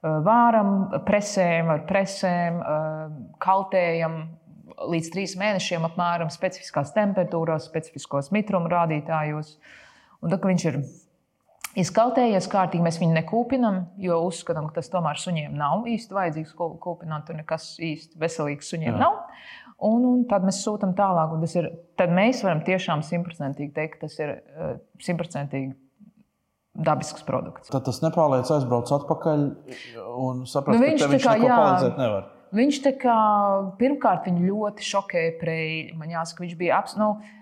Vāram, 0.00 0.68
presējam 1.06 1.72
ar 1.74 1.80
presēm, 1.88 2.60
kaltējam 3.42 4.20
līdz 4.78 5.10
trīs 5.10 5.34
mēnešiem 5.40 5.86
apmēram 5.88 6.30
specifiskās 6.30 6.92
temperatūrās, 6.94 7.66
specifiskos 7.66 8.30
mitruma 8.34 8.70
rādītājos. 8.70 9.56
Un 10.22 10.30
tad, 10.30 10.38
kad 10.38 10.52
viņš 10.52 10.66
ir 10.70 10.78
izkaltējies 11.76 12.48
kārtīgi, 12.50 12.82
mēs 12.84 12.98
viņu 13.00 13.14
nekūpinām, 13.18 13.80
jo 14.00 14.18
uzskatām, 14.26 14.68
ka 14.70 14.78
tas 14.80 14.88
tomēr 14.92 15.18
suņiem 15.20 15.56
nav 15.58 15.84
īsti 15.90 16.14
vajadzīgs 16.16 16.54
kū- 16.58 16.76
kūpināt. 16.82 17.26
Tur 17.28 17.36
nekas 17.40 17.74
īsti 17.82 18.18
veselīgs 18.20 18.70
suņiem 18.72 18.94
Jā. 18.94 19.00
Nav. 19.02 19.18
Un, 19.88 20.02
un 20.08 20.24
tad 20.26 20.42
mēs 20.42 20.62
sūtām 20.64 20.94
tālāk. 20.98 21.36
Ir, 21.54 21.68
tad 22.00 22.10
mēs 22.10 22.40
varam 22.42 22.64
tiešām 22.66 23.04
simtprocentīgi 23.06 23.74
teikt, 23.76 23.98
ka 23.98 24.06
tas 24.08 24.16
ir 24.18 24.32
eh, 24.38 24.72
simtprocentīgi 25.04 25.76
dabisks 26.78 27.22
produkts. 27.26 27.70
Tad 27.70 27.86
tas 27.86 28.00
nepārliec 28.02 28.50
aizbrauc 28.54 28.90
atpakaļ 28.98 29.44
un 30.18 30.44
saprast, 30.50 30.78
Nu, 30.78 30.82
ka 30.84 30.90
viņš 30.90 31.04
tā 31.04 31.08
viņš 31.14 31.24
kā, 31.28 31.36
jā. 31.42 31.56
palīdzēt 31.62 31.98
nevar. 32.02 32.28
Viņš 32.58 32.76
tā 32.86 32.92
kā 32.96 33.16
pirmkārt 33.78 34.26
viņu 34.26 34.46
ļoti 34.48 34.86
šokēja 34.88 35.34
preļi. 35.40 35.96
Man 36.00 36.14
jāsaka, 36.14 36.46
viņš 36.46 36.54
bija 36.58 36.78
apziņā. 36.82 37.02
Nu, 37.04 37.34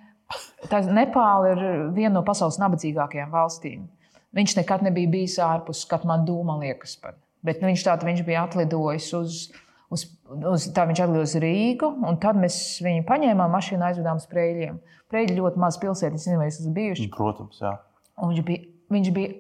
Nepāla 0.97 1.52
ir 1.52 1.61
viena 1.95 2.16
no 2.16 2.23
pasaules 2.26 2.56
nabadzīgākajām 2.59 3.30
valstīm. 3.30 3.85
Viņš 4.36 4.58
nekad 4.58 4.84
nebija 4.84 5.10
bijis 5.12 5.38
ārpus 5.40 5.86
Katmandu, 5.88 6.36
man 6.44 6.60
liekas. 6.64 6.96
Pat. 7.00 7.16
Bet 7.46 7.62
nu, 7.62 7.70
viņš, 7.70 7.86
tā, 7.86 7.94
viņš 8.02 8.20
bija 8.26 8.44
atlidojis 8.44 9.08
uz, 9.16 9.38
uz, 9.92 10.04
uz, 10.34 10.66
tā, 10.76 10.84
viņš 10.88 11.02
atlidoja 11.04 11.28
uz 11.28 11.34
Rīgu, 11.42 11.90
un 12.08 12.18
tad 12.22 12.38
mēs 12.40 12.58
viņu 12.84 13.06
paņēmām 13.08 13.54
mašīnu 13.56 13.86
aizvedām 13.86 14.20
uz 14.20 14.26
Preļiem. 14.30 14.80
Preļi 15.12 15.38
ļoti 15.38 15.62
maz 15.62 15.78
pilsētas, 15.80 16.26
nezinu, 16.26 16.40
vai 16.42 16.50
esat 16.50 16.72
bijuši. 16.74 17.08
Protams, 17.14 17.62
jā. 17.62 17.76
Un 18.18 18.32
viņš 18.32 18.44
bija, 18.48 18.64
viņš 18.92 19.12
bija 19.16 19.32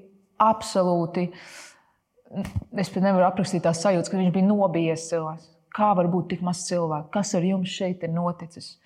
absolūti. 0.46 1.26
Es 2.76 2.90
pat 2.92 3.04
nevaru 3.04 3.26
aprakstīt 3.26 3.64
tās 3.66 3.82
sajūtas, 3.82 4.10
ka 4.12 4.20
viņš 4.20 4.32
bija 4.34 4.46
nobijies 4.46 5.08
cilvēks. 5.10 5.52
Kā 5.76 5.90
var 5.98 6.08
būt 6.10 6.30
tik 6.32 6.44
maz 6.46 6.62
cilvēku? 6.68 7.10
Kas 7.12 7.34
ar 7.36 7.44
jums 7.44 7.72
šeit 7.72 8.04
ir 8.06 8.14
noticis? 8.14 8.76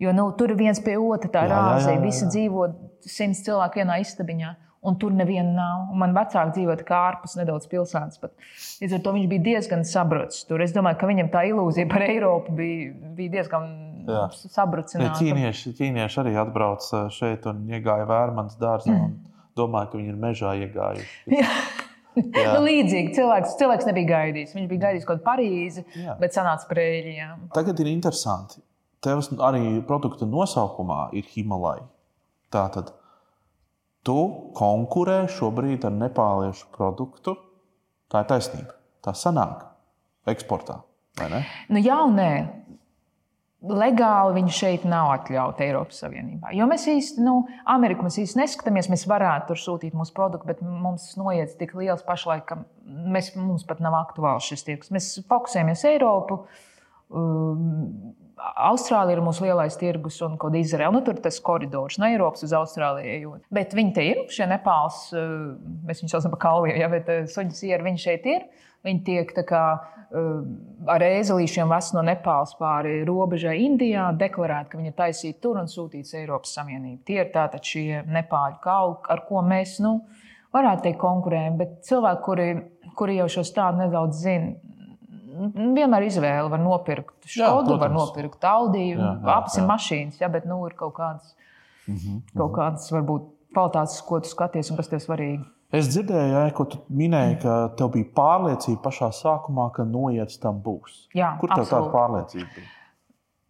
Jo 0.00 0.14
nu, 0.14 0.28
tur 0.38 0.54
viens 0.58 0.78
pie 0.82 0.94
otra, 0.98 1.30
tā 1.34 1.44
rāzē. 1.50 1.96
Visi 2.02 2.26
dzīvo 2.30 2.68
simts 3.04 3.42
cilvēku 3.46 3.82
vienā 3.82 3.98
istabiņā. 4.04 4.54
Un 4.86 4.94
tur 5.00 5.10
neviena 5.10 5.50
nav. 5.56 5.88
Un 5.92 5.98
man 5.98 6.12
vecāki 6.14 6.54
dzīvo 6.54 6.76
tā 6.78 6.84
kā 6.86 6.98
ārpus 7.08 7.34
nedaudz 7.34 7.66
pilsētas. 7.70 8.20
Līdz 8.82 8.94
ar 8.94 9.00
to 9.02 9.14
viņš 9.16 9.26
bija 9.32 9.44
diezgan 9.48 9.82
sabrucis. 9.88 10.44
Tur 10.46 10.62
es 10.62 10.74
domāju, 10.76 11.00
ka 11.00 11.08
viņam 11.10 11.32
tā 11.32 11.42
ilūzija 11.50 11.88
par 11.90 12.04
Eiropu 12.06 12.54
bija, 12.60 12.92
bija 13.18 13.34
diezgan 13.40 13.66
sabrucināta. 14.38 15.18
ķīnieši, 15.18 15.74
ķīnieši 15.80 16.22
arī 16.22 16.36
atbrauc 16.44 16.86
uh, 16.94 17.08
šeit 17.12 17.48
un 17.50 17.66
iegāja 17.74 18.06
vērmans 18.08 18.54
dārzā 18.60 18.94
un 18.94 19.18
domāja, 19.58 19.90
ka 19.90 20.00
viņi 20.00 20.14
ir 20.14 20.22
mežā 20.22 20.54
iegājuši. 20.62 21.20
Jā. 21.34 21.50
Nu, 22.18 22.62
līdzīgi 22.64 23.12
cilvēks, 23.14 23.52
cilvēks 23.60 23.86
nebija 23.86 24.08
gaidījis. 24.08 24.54
Viņš 24.56 24.70
bija 24.72 24.84
gaidījis 24.88 25.04
kaut 25.06 25.20
kādu 25.20 25.26
Parīzi, 25.28 25.84
Jā. 25.94 26.16
bet 26.18 26.34
sanāca 26.34 26.66
prēļi. 26.70 27.12
Tagad 27.54 27.82
ir 27.82 27.90
interesanti. 27.92 28.62
Tev 29.04 29.22
arī 29.46 29.78
produkta 29.86 30.26
nosaukumā 30.26 31.12
ir 31.14 31.28
Himalaya. 31.30 31.86
Tātad 32.50 32.90
tu 34.08 34.20
konkurē 34.56 35.26
šobrīd 35.32 35.84
ar 35.84 35.96
nepāliešu 35.96 36.70
produktu. 36.74 37.36
Tā 38.08 38.24
ir 38.24 38.30
taisnība. 38.30 38.78
Tā 39.04 39.12
sanāk 39.16 39.66
eksportā. 40.28 40.80
Nu, 41.68 41.82
jā, 41.82 41.98
un 42.06 42.16
nē. 42.16 42.30
Legāli 43.58 44.36
viņi 44.36 44.52
šeit 44.54 44.84
nav 44.86 45.10
atļauti 45.16 45.64
Eiropas 45.66 45.98
Savienībā. 46.04 46.52
Jo 46.54 46.68
mēs 46.70 46.84
īstenībā, 46.92 47.24
nu, 47.26 47.56
Ameriku 47.66 48.06
mēs 48.06 48.20
īstenībā 48.22 48.44
neskatāmies, 48.44 48.88
mēs 48.92 49.02
varētu 49.10 49.50
tur 49.50 49.58
sūtīt 49.58 49.96
mūsu 49.98 50.14
produktu, 50.14 50.46
bet 50.46 50.62
mums 50.62 51.08
noiet 51.18 51.56
tik 51.58 51.74
liels 51.74 52.04
pašlaik, 52.06 52.46
ka 52.46 52.60
mēs, 52.86 53.32
mums 53.34 53.66
pat 53.66 53.82
nav 53.82 53.98
aktuāls 53.98 54.46
šis 54.46 54.62
tirgus. 54.68 54.92
Mēs 54.94 55.10
fokusējamies 55.26 55.82
Eiropu. 55.90 56.44
Um, 57.08 58.14
Austrālija 58.38 59.18
ir 59.18 59.22
mūsu 59.24 59.44
lielais 59.46 59.76
tirgus 59.78 60.20
un 60.24 60.36
kaut 60.36 60.52
kāda 60.52 60.62
Izraela. 60.62 60.94
Nu, 60.94 61.02
tur 61.06 61.18
tas 61.22 61.40
koridors 61.44 61.98
no 61.98 62.08
Eiropas 62.08 62.44
uz 62.46 62.54
Austrāliju 62.56 63.12
ejot. 63.16 63.44
Bet 63.54 63.74
viņi 63.76 63.94
te 63.96 64.06
ir, 64.12 64.24
šie 64.32 64.48
nepāls, 64.50 65.08
uh, 65.16 65.54
mēs 65.88 66.02
viņus 66.02 66.16
saucam 66.16 66.34
par 66.36 66.42
kalviem, 66.46 66.78
ja, 66.80 66.90
bet 66.92 67.10
uh, 67.12 67.26
suņas 67.30 67.62
ir, 67.68 67.84
viņi 67.86 68.04
šeit 68.04 68.28
ir. 68.30 68.48
Viņi 68.86 69.02
tiek 69.06 69.32
kā 69.48 69.64
uh, 69.74 70.42
ar 70.86 71.02
ēzelīšiem 71.02 71.70
vest 71.72 71.96
no 71.96 72.04
Nepāles 72.06 72.54
pāri 72.60 73.02
robežai 73.08 73.56
Indijā, 73.64 74.08
deklarēt, 74.16 74.70
ka 74.70 74.78
viņi 74.78 74.92
ir 74.92 74.96
taisīti 74.98 75.40
tur 75.42 75.58
un 75.60 75.68
sūtīti 75.70 76.20
Eiropas 76.22 76.54
Savienību. 76.56 77.02
Tie 77.08 77.18
ir 77.20 77.32
tātad 77.34 77.66
šie 77.66 78.04
nepāļu 78.06 78.60
kauli, 78.64 78.96
ar 79.10 79.24
ko 79.28 79.42
mēs, 79.44 79.78
nu, 79.84 79.98
varētu 80.54 80.86
teikt, 80.86 81.00
konkurējam. 81.02 81.58
Bet 81.60 81.76
cilvēki, 81.88 82.24
kuri, 82.24 82.48
kuri 82.98 83.18
jau 83.18 83.28
šo 83.38 83.44
stāstu 83.50 83.82
nedaudz 83.82 84.22
zina, 84.22 84.54
vienmēr 85.76 86.06
izvēle 86.08 86.50
var 86.50 86.58
nopirkt. 86.62 87.16
Jā, 87.26 87.48
Škodu 87.50 87.78
var 87.80 87.90
nopirkt, 87.94 88.44
Audi, 88.44 88.90
Jā, 88.92 88.98
jā, 88.98 89.12
abas 89.36 89.56
ir 89.58 89.62
jā. 89.64 89.68
mašīnas, 89.70 90.20
ja, 90.20 90.28
bet 90.28 90.46
nu, 90.46 90.60
ir 90.66 90.74
kaut 90.78 90.94
kādas, 90.94 91.34
Mhm. 91.88 92.22
kaut 92.36 92.52
kādas 92.52 92.90
varbūt 92.92 93.28
kvalitātes, 93.54 94.02
ko 94.04 94.20
tu 94.20 94.28
skaties 94.28 94.70
un 94.70 94.76
kas 94.76 94.88
tev 94.88 95.00
svarīgi. 95.00 95.44
Es 95.72 95.88
dzirdēju, 95.88 96.32
ja, 96.32 96.50
ko 96.56 96.64
tu 96.64 96.78
minēji, 96.90 97.40
ka 97.42 97.68
tev 97.76 97.90
bija 97.92 98.04
pārliecība 98.16 98.80
pašā 98.82 99.10
sākumā, 99.12 99.70
ka 99.74 99.84
noiets 99.84 100.38
tam 100.40 100.60
būs. 100.64 101.08
Jā, 101.14 101.38
Kur 101.40 101.48
tev 101.48 101.64
tāda 101.66 101.82
absolūti. 101.82 101.92
pārliecība 101.92 102.48
bija? 102.56 102.66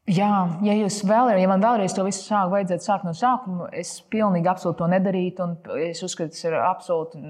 Jā, 0.08 0.62
ja 0.64 0.72
vēlaties, 0.88 1.40
ja 1.42 1.48
man 1.48 1.60
vēlreiz 1.60 1.94
to 1.94 2.02
visu 2.02 2.22
sāk, 2.32 2.48
vajadzētu 2.50 2.80
sākt 2.80 3.04
no 3.04 3.10
sākuma, 3.12 3.68
es 3.72 4.00
pilnīgi 4.10 4.46
absolūti 4.48 4.78
to 4.78 4.84
nedarītu. 4.88 5.40
un 5.40 5.56
Es 5.90 6.00
uzskatu, 6.02 6.30
tas 6.30 6.44
ir 6.44 6.52
absolūti 6.52 7.20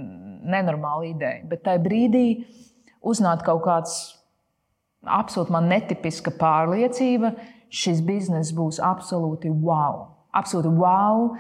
nenormāla 0.47 1.09
ideja. 1.11 1.43
Bet 1.49 1.65
tajā 1.65 1.83
brīdī 1.83 2.45
uznāk 3.03 3.43
kaut 3.43 3.63
kāds 3.65 4.18
absolūti 5.07 5.55
man 5.55 5.69
netipiska 5.71 6.33
pārliecība, 6.41 7.35
šis 7.69 8.01
bizness 8.07 8.55
būs 8.57 8.81
absolūti 8.83 9.53
wow. 9.53 10.07
Absolūti 10.37 10.73
wow. 10.79 11.31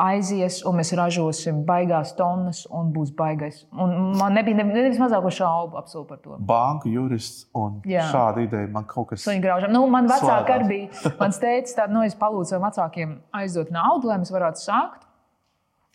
Aizies, 0.00 0.62
un 0.64 0.78
mēs 0.78 0.94
ražosim 0.96 1.58
baigās 1.68 2.14
tonnas, 2.16 2.62
un 2.72 2.88
būs 2.94 3.10
baigais. 3.12 3.66
Un 3.76 4.14
man 4.16 4.32
nebija 4.32 4.56
ne- 4.56 4.64
nevis 4.64 4.96
mazāko 4.96 5.28
šaubu 5.28 5.76
absolūti 5.76 6.08
par 6.08 6.18
to. 6.22 6.38
Banka 6.48 6.88
jurists 6.88 7.42
un 7.54 7.82
Jā. 7.84 8.06
šāda 8.08 8.46
ideja 8.46 8.70
man 8.72 8.86
kaut 8.88 9.10
kas 9.10 9.26
Suņu 9.26 9.42
graužam. 9.44 9.74
Nu, 9.76 9.84
man 9.92 10.08
vecāki 10.08 10.54
arī 10.54 10.68
bija. 10.70 11.12
Mans 11.20 11.36
tēvs 11.42 11.76
tādu, 11.76 11.92
nu, 11.92 12.02
es 12.08 12.16
palūdzu 12.16 12.54
saviem 12.54 12.64
vecākiem 12.70 13.14
aizdot 13.42 13.70
naudu, 13.70 14.08
lai 14.08 14.16
mēs 14.22 14.32
varētu 14.32 14.64
sākt. 14.64 15.04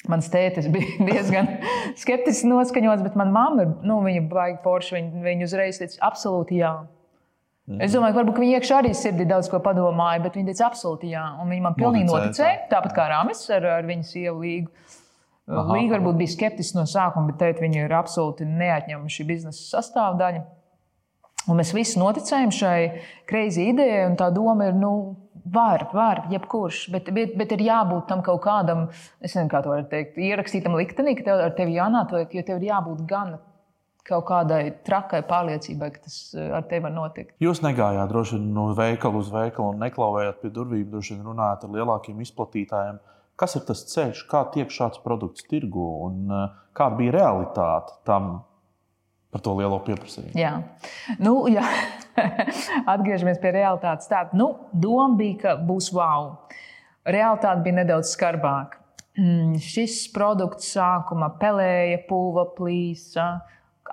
Mans 0.07 0.29
tētis 0.29 0.69
bija 0.69 1.01
diezgan 1.09 1.47
skeptiski 1.97 2.45
noskaņots, 2.51 3.01
bet 3.01 3.17
manā 3.17 3.33
mamma 3.33 3.65
ir, 3.65 3.73
nu, 3.81 4.03
viņa 4.05 4.27
baigi 4.29 4.61
forši. 4.61 4.99
Viņa, 4.99 5.23
viņa 5.25 5.49
uzreiz 5.49 5.81
teica, 5.81 5.97
absolūti 6.11 6.61
jā. 6.61 6.75
Mhm. 7.65 7.81
Es 7.81 7.95
domāju, 7.95 8.13
ka 8.13 8.21
varbūt 8.21 8.41
viņa 8.43 8.59
iekšā 8.59 8.81
arī 8.81 8.91
sirdī 8.93 9.25
daudz 9.25 9.49
ko 9.49 9.57
padomāja, 9.65 10.21
bet 10.21 10.35
viņa 10.37 10.51
teica, 10.51 10.67
absolūti 10.69 11.09
jā. 11.15 11.23
Un 11.41 11.49
viņa 11.49 11.65
man 11.65 11.77
pilnīgi 11.79 12.05
Noticēja. 12.11 12.67
Tāpat 12.69 12.93
kā 12.93 13.07
Rāmis 13.09 13.41
ar, 13.55 13.65
ar 13.79 13.87
viņas 13.87 14.11
sievu 14.13 14.43
līgu. 14.43 14.69
Aha. 15.45 15.65
Līga 15.73 15.97
varbūt 15.97 16.19
bija 16.21 16.33
skeptiska 16.33 16.79
no 16.79 16.85
sākuma, 16.89 17.29
bet 17.29 17.41
teikt, 17.41 17.61
viņa 17.61 17.83
ir 17.85 17.93
absolūti 17.93 18.45
neatņemama 18.49 19.11
šī 19.13 19.25
biznesa 19.29 19.65
sastāvdaļa. 19.75 20.45
Un 21.45 21.59
mēs 21.59 21.73
visi 21.77 21.99
noticējām 22.01 22.53
šai 22.53 22.79
kreizī 23.29 23.69
idejai, 23.69 24.07
un 24.09 24.15
tā 24.17 24.31
doma 24.33 24.71
ir, 24.71 24.77
nu, 24.77 24.93
var, 25.53 25.87
var, 25.93 26.23
jebkurš, 26.31 26.87
bet, 26.93 27.11
bet, 27.13 27.35
bet 27.37 27.53
ir 27.53 27.65
jābūt 27.67 28.07
tam 28.09 28.23
kaut 28.25 28.41
kādam, 28.45 28.87
es 29.21 29.35
nezinu, 29.35 29.51
kā 29.51 29.61
to 29.61 29.73
var 29.73 29.85
teikt, 29.91 30.17
ierakstītam 30.17 30.77
liktenī, 30.77 31.13
ka 31.19 31.27
tev 31.27 31.43
ar 31.45 31.53
tevi 31.57 31.77
jānātojas, 31.77 32.33
jo 32.33 32.45
tev 32.47 32.61
ir 32.61 32.71
jābūt 32.71 33.05
gan 33.09 33.35
kaut 34.05 34.25
kādai 34.27 34.61
trakai 34.85 35.21
pārliecībai, 35.25 35.89
ka 35.95 36.05
tas 36.05 36.17
eh, 36.37 36.49
ar 36.53 36.65
tevi 36.69 36.85
var 36.85 36.95
notikt. 36.95 37.35
Jūs 37.43 37.63
negājāt 37.65 38.11
droši 38.11 38.37
vien 38.37 38.47
no 38.55 38.69
veikala 38.77 39.21
uz 39.21 39.31
veikalu 39.33 39.73
un 39.73 39.83
neklauvējāt 39.85 40.41
pie 40.41 40.53
durvīm, 40.55 40.87
droši 40.91 41.15
vien 41.15 41.29
runājāt 41.31 41.67
ar 41.67 41.77
lielākiem 41.77 42.23
izplatītājiem. 42.25 42.99
Kas 43.35 43.57
ir 43.57 43.65
tas 43.67 43.81
ceļš, 43.91 44.25
kā 44.31 44.45
tiek 44.53 44.69
šāds 44.71 45.01
produkts 45.03 45.43
tirgu 45.49 45.85
un 46.05 46.29
uh, 46.31 46.45
kāda 46.77 46.95
bija 47.01 47.17
realitāte 47.17 47.97
tam 48.07 48.37
par 49.33 49.43
to 49.43 49.57
lielo 49.57 49.81
pieprasījumu? 49.83 50.37
Jā, 50.39 50.53
nu, 51.19 51.41
jā. 51.51 51.65
atgriežamies 52.93 53.41
pie 53.43 53.51
realitātes. 53.57 54.07
Tāda 54.07 54.37
nu, 54.39 54.53
doma 54.71 55.17
bija, 55.19 55.41
ka 55.41 55.55
būs 55.67 55.91
wow. 55.95 56.31
Realitāte 57.05 57.65
bija 57.65 57.81
nedaudz 57.81 58.13
skarbāka. 58.15 58.79
Mm, 59.15 59.55
šis 59.63 60.05
produkts 60.15 60.73
sākumā 60.75 61.29
pelēja, 61.39 62.01
pūva, 62.09 62.49
plīsa. 62.57 63.27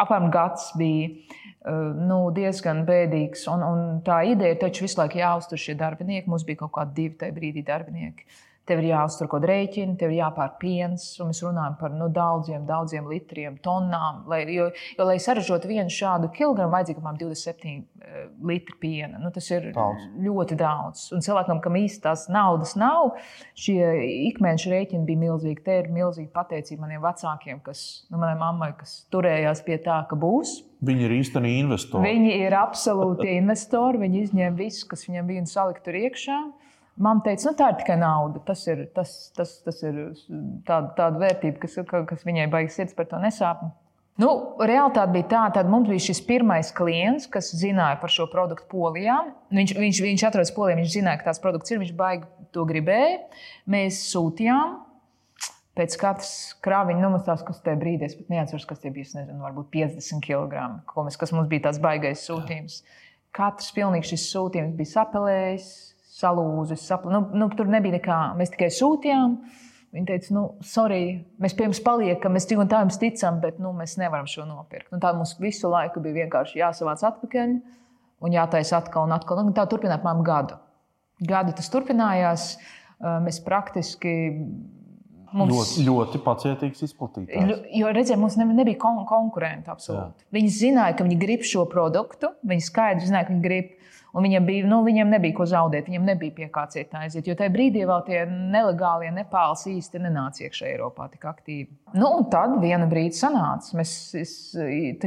Apmēram 0.01 0.31
gads 0.33 0.71
bija 0.81 1.09
uh, 1.11 1.91
nu, 1.97 2.21
diezgan 2.35 2.85
bēdīgs. 2.89 3.45
Un, 3.53 3.65
un 3.67 3.83
tā 4.07 4.23
ideja 4.31 4.61
taču 4.65 4.87
visu 4.87 5.01
laiku 5.01 5.21
jāuztur 5.21 5.61
šie 5.61 5.77
darbinieki. 5.81 6.31
Mums 6.33 6.47
bija 6.49 6.63
kaut 6.65 6.75
kādi 6.79 6.97
divi 7.03 7.19
tajā 7.21 7.37
brīdī 7.37 7.65
darbinieki. 7.67 8.27
Tev 8.69 8.78
ir 8.78 8.92
jāuztur 8.92 9.26
kaut 9.26 9.42
kāda 9.42 9.49
rēķina, 9.50 9.97
tev 9.99 10.12
ir 10.12 10.21
jāpērk 10.21 10.52
piens, 10.61 11.07
un 11.19 11.33
mēs 11.33 11.40
runājam 11.42 11.75
par 11.81 11.95
nu, 11.99 12.07
daudziem, 12.14 12.62
daudziem 12.69 13.09
litriem, 13.11 13.57
tonnām. 13.64 14.21
Lai, 14.31 14.45
jo, 14.54 14.69
jo, 14.95 15.07
lai 15.09 15.16
saražotu 15.23 15.71
vienu 15.71 15.90
šādu 15.90 16.31
kilogramu, 16.37 16.71
vajadzīga 16.76 17.02
apmēram 17.02 17.19
27 17.25 17.73
uh, 17.83 18.21
litri 18.52 18.78
piena. 18.85 19.19
Nu, 19.19 19.33
tas 19.35 19.50
ir 19.50 19.73
daudz. 19.75 20.07
ļoti 20.23 20.61
daudz. 20.61 21.09
Un 21.16 21.26
cilvēkam, 21.26 21.59
kam 21.64 21.81
īsti 21.81 22.04
tās 22.07 22.28
naudas 22.31 22.76
nav, 22.78 23.16
šie 23.59 23.81
ikmēneša 24.31 24.75
rēķini 24.76 25.11
bija 25.11 25.25
milzīgi. 25.26 25.59
Te 25.66 25.81
ir 25.83 25.90
milzīga 25.90 26.31
pateicība 26.38 26.87
maniem 26.87 27.02
vecākiem, 27.02 27.59
kas, 27.66 27.85
nu, 28.12 28.23
manai 28.23 28.38
mammai, 28.38 28.73
kas 28.78 29.00
turējās 29.11 29.66
pie 29.66 29.83
tā, 29.83 30.04
ka 30.07 30.19
būs. 30.19 30.61
Viņi 30.87 31.07
ir 31.07 31.19
īstenībā 31.19 31.66
investori. 31.66 32.14
Viņi 32.14 32.38
ir 32.47 32.54
absolūti 32.59 33.35
investori. 33.37 34.07
Viņi 34.07 34.26
izņēma 34.28 34.59
visu, 34.59 34.87
kas 34.90 35.07
viņiem 35.09 35.28
bija 35.35 35.42
un 35.42 35.50
salika 35.50 35.83
tur 35.83 35.99
iekšā. 35.99 36.42
Mamma 37.01 37.25
teica, 37.25 37.49
nu, 37.49 37.57
tā 37.57 37.71
ir 37.73 37.79
tikai 37.81 37.97
nauda. 38.01 38.43
Tas 38.47 38.67
ir, 38.69 38.85
tas, 38.97 39.15
tas, 39.37 39.55
tas 39.65 39.79
ir 39.87 40.01
tāda, 40.69 40.93
tāda 40.99 41.23
vērtība, 41.23 41.63
kas, 41.63 41.79
kas 42.11 42.27
viņai 42.29 42.51
baigas 42.53 42.77
sirds 42.77 42.97
par 42.97 43.09
to 43.09 43.21
nesāpni. 43.23 43.73
Nu, 44.21 44.29
Realtāte 44.61 45.15
bija 45.15 45.29
tāda, 45.31 45.63
ka 45.63 45.73
mums 45.73 45.89
bija 45.89 46.05
šis 46.05 46.21
pirmais 46.29 46.69
klients, 46.77 47.25
kas 47.33 47.49
zināja 47.57 47.97
par 48.03 48.13
šo 48.13 48.27
produktu 48.31 48.69
polijā. 48.69 49.23
Viņš, 49.57 49.73
viņš, 49.79 50.01
viņš 50.05 50.25
atrodas 50.29 50.53
polijā, 50.53 50.77
viņš 50.83 50.97
zināja, 50.99 51.21
ka 51.23 51.31
tās 51.31 51.41
produkts 51.41 51.73
ir, 51.73 51.81
viņš 51.81 51.95
baigi 51.97 52.29
to 52.53 52.67
gribēja. 52.69 53.23
Mēs 53.73 54.03
sūtījām. 54.11 54.83
Pēc 55.73 55.95
katras 55.97 56.33
krāviņa, 56.61 57.09
nu, 57.09 57.23
tas, 57.25 57.41
kas 57.47 57.63
tajā 57.65 57.79
brīdī, 57.81 58.05
es 58.05 58.19
pat 58.19 58.29
neatceros, 58.29 58.67
kas 58.69 58.83
tie 58.83 58.91
bija, 58.93 59.09
nezinu, 59.17 59.39
varbūt 59.41 59.71
50 59.73 60.21
kg, 60.21 60.67
kas 61.17 61.33
mums 61.33 61.49
bija 61.49 61.71
tāds 61.71 61.81
baisais 61.81 62.27
sūtījums. 62.29 62.83
Katrs 63.33 63.71
pilnīgi 63.73 64.11
šis 64.11 64.27
sūtījums 64.35 64.77
bija 64.77 64.91
sapelējis, 64.91 65.71
salūzis. 66.12 66.85
Sapla. 66.88 67.12
Nu, 67.14 67.23
nu, 67.38 67.49
tur 67.57 67.71
nebija 67.73 67.97
nekā. 67.99 68.19
Mēs 68.38 68.52
tikai 68.54 68.71
sūtījām. 68.75 69.37
Viņa 69.92 70.09
teica, 70.09 70.33
nu, 70.33 70.42
sorry, 70.64 71.00
mēs 71.42 71.52
pie 71.57 71.66
jums 71.66 71.83
paliekam, 71.85 72.33
mēs 72.33 72.47
tik 72.49 72.61
un 72.62 72.69
tā 72.71 72.78
jums 72.81 72.97
ticam, 73.00 73.42
bet 73.42 73.59
nu, 73.61 73.75
mēs 73.76 73.99
nevaram 74.00 74.28
šo 74.31 74.47
nopirkt. 74.49 74.88
Un 74.95 75.02
tā 75.04 75.11
mums 75.16 75.35
visu 75.40 75.69
laiku 75.69 76.00
bija 76.04 76.23
vienkārši 76.23 76.62
jāsavāc 76.62 77.04
atpakaļ 77.11 77.59
un 78.23 78.37
jātaisa 78.37 78.78
atkal 78.78 79.09
un 79.09 79.12
atkal. 79.19 79.42
Un 79.42 79.52
tā 79.57 79.66
turpinājās 79.69 80.00
apmēram 80.00 80.23
gadu. 80.25 80.57
Gadu 81.28 81.57
tas 81.59 81.69
turpinājās. 81.73 82.47
Mēs 83.02 83.42
praktiski. 83.45 84.14
Mums, 85.33 85.52
ļoti, 85.52 85.85
ļoti 85.87 86.19
pacietīgs 86.25 86.83
izplatītājs. 86.85 87.62
Jo, 87.73 87.92
redziet, 87.97 88.19
mums 88.21 88.37
nebija 88.37 88.76
kon 88.81 89.00
konkurenti. 89.09 89.73
Absolūti. 89.73 90.26
Jā. 90.26 90.33
Viņi 90.37 90.50
zināja, 90.57 90.97
ka 90.99 91.07
viņi 91.07 91.16
grib 91.21 91.45
šo 91.49 91.64
produktu. 91.73 92.35
Viņi 92.49 92.64
skaidri 92.66 93.09
zināja, 93.09 93.28
ka 93.28 93.33
viņi 93.33 93.45
grib 93.45 93.71
Un 94.12 94.26
viņiem, 94.26 94.45
bija, 94.45 94.64
nu, 94.69 94.83
viņiem 94.85 95.09
nebija 95.09 95.35
ko 95.38 95.47
zaudēt, 95.49 95.87
viņiem 95.88 96.04
nebija 96.04 96.35
pie 96.37 96.49
kā 96.52 96.66
cieta 96.73 97.00
aiziet. 97.00 97.25
Jo 97.28 97.37
tajā 97.38 97.49
brīdī 97.54 97.87
vēl 97.88 98.02
tie 98.04 98.19
nelegālie 98.28 99.09
nepāls 99.14 99.64
īsti 99.71 100.02
nenāca 100.04 100.45
iekšā 100.45 100.69
Eiropā 100.69 101.07
tik 101.14 101.25
aktīvi. 101.31 101.71
Nu, 101.97 102.11
un 102.19 102.26
tad 102.33 102.59
viena 102.61 102.85
brīdi 102.90 103.16
sanāca. 103.16 103.73
Mēs 103.78 103.95
es, 104.21 104.35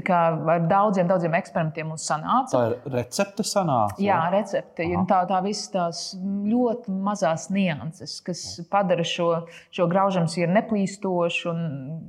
kā, 0.05 0.21
ar 0.55 0.65
daudziem, 0.69 1.05
daudziem 1.09 1.37
eksperimentiem 1.37 1.91
mums 1.93 2.07
sanāca. 2.09 2.57
Tā 2.57 2.63
ir 2.71 2.97
recepte 2.97 3.45
sanāca. 3.45 4.01
Jā, 4.01 4.19
recepte. 4.33 4.89
Aha. 4.89 5.05
Tā, 5.09 5.21
tā 5.29 5.41
visas 5.45 5.69
tās 5.73 6.03
ļoti 6.25 6.97
mazās 7.05 7.51
nianses, 7.53 8.17
kas 8.25 8.45
padara 8.73 9.05
šo, 9.05 9.31
šo 9.69 9.89
graužam 9.91 10.25
sieru 10.31 10.55
neplīstošu 10.57 11.51
un 11.53 11.65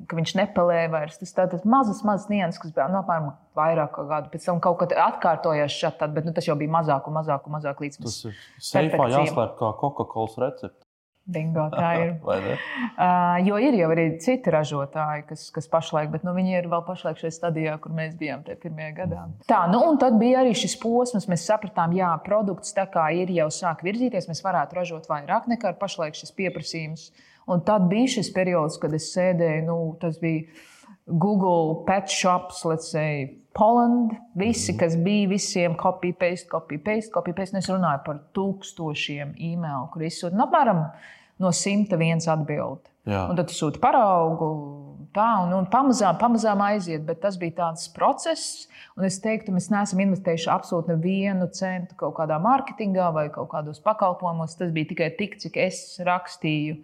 ka 0.09 0.17
viņš 0.17 0.39
nepelē 0.41 0.87
vairs. 0.97 1.21
Tas 1.21 1.37
tādas 1.45 1.69
mazas, 1.69 2.01
mazas 2.09 2.33
nianses, 2.33 2.63
kas 2.63 2.73
bija 2.73 2.89
no 2.89 3.05
nu, 3.05 3.37
vairāk 3.57 3.95
kā 3.97 4.05
gadu. 4.09 4.31
Pēc 4.33 4.49
tam 4.49 4.61
kaut 4.65 4.81
kad 4.83 4.95
atkārtojās 5.07 5.73
šādi, 5.73 6.13
bet 6.17 6.29
nu, 6.29 6.35
tas 6.37 6.49
jau 6.49 6.57
bija 6.59 6.73
mazāk 6.87 7.07
un 7.11 7.19
mazāk, 7.21 7.47
un 7.47 7.57
mazāk 7.59 7.85
līdz 7.85 8.03
tas 8.03 8.19
ir. 8.29 8.43
Seifā 8.63 9.09
jāslēp 9.13 9.57
kā 9.59 9.73
Coca-Cola 9.81 10.47
recepte. 10.47 10.87
Bingo, 11.27 11.65
tā 11.73 11.89
ir. 12.05 12.13
uh, 12.23 13.37
jo 13.43 13.57
ir 13.59 13.75
jau 13.75 13.89
arī 13.91 14.05
citi 14.23 14.53
ražotāji, 14.55 15.25
kas, 15.31 15.49
kas 15.55 15.67
pašlaik, 15.71 16.13
bet 16.13 16.27
nu, 16.27 16.31
viņi 16.37 16.55
ir 16.61 16.69
vēl 16.71 16.85
pašlaik 16.87 17.19
šajā 17.19 17.35
stadijā, 17.35 17.75
kur 17.83 17.95
mēs 17.97 18.15
bijām 18.21 18.45
tajā 18.47 18.61
pirmajā 18.63 18.93
gadā. 19.01 19.25
Tā, 19.51 19.65
nu, 19.73 19.83
un 19.91 19.99
tad 20.03 20.21
bija 20.21 20.45
arī 20.45 20.55
šis 20.55 20.77
posms, 20.83 21.27
mēs 21.31 21.49
sapratām, 21.49 21.97
jā, 21.99 22.13
produkts 22.27 22.77
tā 22.77 22.87
kā 22.93 23.09
ir 23.19 23.33
jau 23.35 23.49
sāk 23.51 23.83
virzīties, 23.87 24.31
mēs 24.31 24.45
varētu 24.47 24.79
ražot 24.79 25.11
vairāk 25.11 25.51
nekā 25.51 25.75
pašlaik 25.81 26.15
šis 26.19 26.31
pieprasījums. 26.39 27.11
Un 27.51 27.63
tad 27.67 27.91
bija 27.91 28.17
šis 28.19 28.31
periods, 28.35 28.79
kad 28.83 28.95
es 28.95 29.11
sēdēju, 29.15 29.67
nu, 29.67 29.81
tas 30.03 30.23
bija 30.23 30.47
Google 31.07 31.83
pet 31.87 32.11
shops, 32.11 32.65
let's 32.67 32.91
say, 32.91 33.27
Poland. 33.57 34.17
Visi, 34.37 34.73
mhm. 34.73 34.81
kas 34.83 34.97
bija, 35.01 35.31
visiem 35.33 35.77
copy, 35.81 36.13
paste, 36.13 36.49
copy, 36.53 36.79
paste, 36.79 37.13
copy, 37.15 37.33
paste. 37.37 37.57
Es 37.59 37.71
runāju 37.73 38.05
par 38.07 38.21
tūkstošiem 38.37 39.37
e-mail, 39.53 39.89
kur 39.93 40.05
izsūta 40.07 40.37
nu, 40.37 40.45
apmēram 40.47 40.85
no 41.43 41.53
simta 41.53 41.99
viens 42.01 42.29
atbildi. 42.29 42.93
Un 43.07 43.39
tad 43.39 43.53
sūta 43.55 43.79
paraugu, 43.79 44.47
tā, 45.15 45.29
un, 45.45 45.53
un 45.55 45.69
pamazām, 45.71 46.17
pamazām 46.19 46.63
aiziet. 46.67 47.05
Bet 47.07 47.21
tas 47.23 47.39
bija 47.39 47.55
tāds 47.61 47.87
process, 47.95 48.67
un 48.99 49.07
es 49.07 49.21
teiktu, 49.23 49.55
mēs 49.55 49.71
neesam 49.71 50.03
investējuši 50.03 50.51
absolūti 50.51 50.91
nevienu 50.91 51.47
centu 51.55 51.95
kaut 52.01 52.17
kādā 52.19 52.41
mārketingā 52.43 53.13
vai 53.15 53.29
kaut 53.35 53.53
kādos 53.55 53.79
pakalpojumos. 53.85 54.59
Tas 54.59 54.75
bija 54.75 54.91
tikai 54.91 55.13
tik, 55.21 55.39
cik 55.43 55.59
es 55.69 55.85
rakstīju 56.07 56.81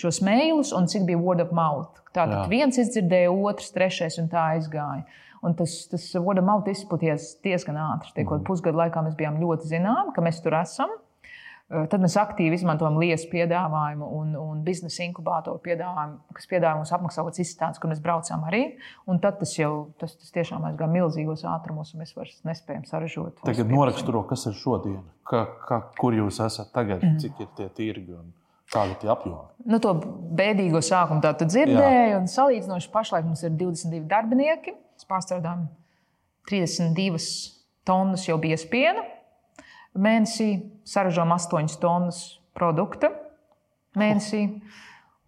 šos 0.00 0.20
mailus 0.26 0.74
un 0.74 0.90
cik 0.90 1.06
bija 1.06 1.20
word 1.22 1.44
of 1.44 1.54
mouth. 1.54 2.02
Tātad 2.10 2.50
viens 2.50 2.78
izdzirdēja, 2.80 3.30
otrs, 3.30 3.70
trešais 3.74 4.18
un 4.18 4.30
tā 4.32 4.48
aizgāja. 4.56 5.04
Un 5.46 5.54
tas, 5.56 5.76
tas 5.88 6.06
word 6.20 6.42
of 6.42 6.48
mouth 6.48 6.68
izplatījās 6.68 7.38
diezgan 7.44 7.78
ātri. 7.80 8.12
Tiekot 8.18 8.42
mm. 8.42 8.48
pusgadu 8.48 8.80
laikā 8.82 9.04
mēs 9.06 9.16
bijām 9.16 9.40
ļoti 9.40 9.70
zināmi, 9.70 10.12
ka 10.16 10.24
mēs 10.24 10.42
tur 10.44 10.58
esam. 10.60 10.92
Tad 11.70 12.02
mēs 12.02 12.16
aktīvi 12.18 12.56
izmantojam 12.58 12.96
liesu 12.98 13.28
piedāvājumu 13.30 14.06
un, 14.16 14.32
un 14.34 14.62
biznesa 14.66 15.04
inkubātoru 15.04 15.60
piedāvājumu, 15.62 16.16
kas 16.34 16.48
piedāvā 16.50 16.80
mums 16.80 16.90
apmaksāt 16.90 17.22
kaut 17.22 17.28
kādas 17.30 17.44
izstādes, 17.44 17.78
kur 17.78 17.92
mēs 17.92 18.00
braucām 18.02 18.42
arī. 18.48 18.64
Un 19.06 19.20
tad 19.22 19.38
tas 19.38 19.52
jau 19.54 19.70
tas, 20.02 20.16
tas 20.18 20.34
tiešām 20.34 20.66
aizgāja 20.66 20.90
milzīgos 20.96 21.46
ātrumos, 21.46 21.94
un 21.94 22.02
mēs 22.02 22.10
vairs 22.16 22.40
nespējam 22.48 22.82
saražot. 22.90 23.38
Tagad 23.46 23.70
noraksturo, 23.70 24.24
kas 24.26 24.48
ir 24.50 24.58
šodien, 24.58 24.98
ka, 25.30 25.44
ka, 25.68 25.78
kur 26.00 26.18
jūs 26.18 26.42
esat 26.42 26.74
tagad, 26.74 27.06
mm. 27.06 27.22
cik 27.22 27.38
ir 27.46 27.54
tie 27.60 27.70
tirgi. 27.78 28.18
Un... 28.18 28.34
Kāda 28.70 28.94
ir 29.02 29.10
apjoma? 29.10 29.48
Nu, 29.66 29.80
to 29.82 29.94
bēdīgo 30.38 30.80
sākumu 30.84 31.22
tā 31.24 31.32
dzirdēju, 31.40 32.20
un 32.20 32.28
salīdzinoši 32.30 32.90
pašlaik 32.92 33.26
mums 33.26 33.42
ir 33.42 33.56
22 33.58 34.04
darbinieki. 34.10 34.76
Mēs 34.94 35.08
pārstrādājam 35.10 35.66
32 36.50 37.24
tonnas 37.88 38.28
jau 38.28 38.38
bieza 38.40 38.68
piena. 38.70 39.02
Mēnesī 39.98 40.52
saražojam 40.86 41.34
8 41.34 41.80
tonnas 41.82 42.22
produkta 42.54 43.10
mēnesī. 43.98 44.44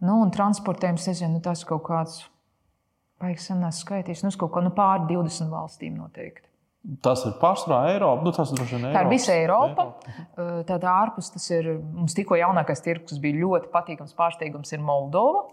Nu, 0.03 0.21
un 0.23 0.31
transportējam, 0.35 0.99
es 0.99 1.09
nezinu, 1.11 1.37
nu, 1.39 1.43
tas 1.43 1.63
kaut 1.67 1.85
kāds, 1.87 2.23
baigs 3.23 3.47
senās 3.51 3.83
skaitīs, 3.85 4.25
nu, 4.27 4.33
kaut 4.39 4.55
kā 4.55 4.63
nu, 4.65 4.73
pāri 4.75 5.07
20 5.13 5.51
valstīm 5.53 5.99
noteikti. 5.99 6.52
Tas 7.03 7.21
ir 7.29 7.37
pārsvarā 7.39 7.93
Eiropa. 7.93 8.25
Nu, 8.27 8.33
tas 8.35 8.51
ir 8.51 8.59
Eiropas. 8.59 8.89
Tā 8.91 9.03
ir 9.05 9.11
visa 9.13 9.35
Eiropa. 9.37 9.85
Eiropa. 10.03 10.63
Tad 10.67 10.87
ārpus 10.91 11.29
tas 11.31 11.45
ir 11.55 11.69
mums 11.79 12.17
tikko 12.19 12.39
jaunākais 12.41 12.83
tirgus, 12.83 13.13
kas 13.13 13.21
bija 13.23 13.39
ļoti 13.39 13.71
patīkams 13.71 14.17
pārsteigums, 14.19 14.73
ir 14.75 14.83
Moldova. 14.83 15.45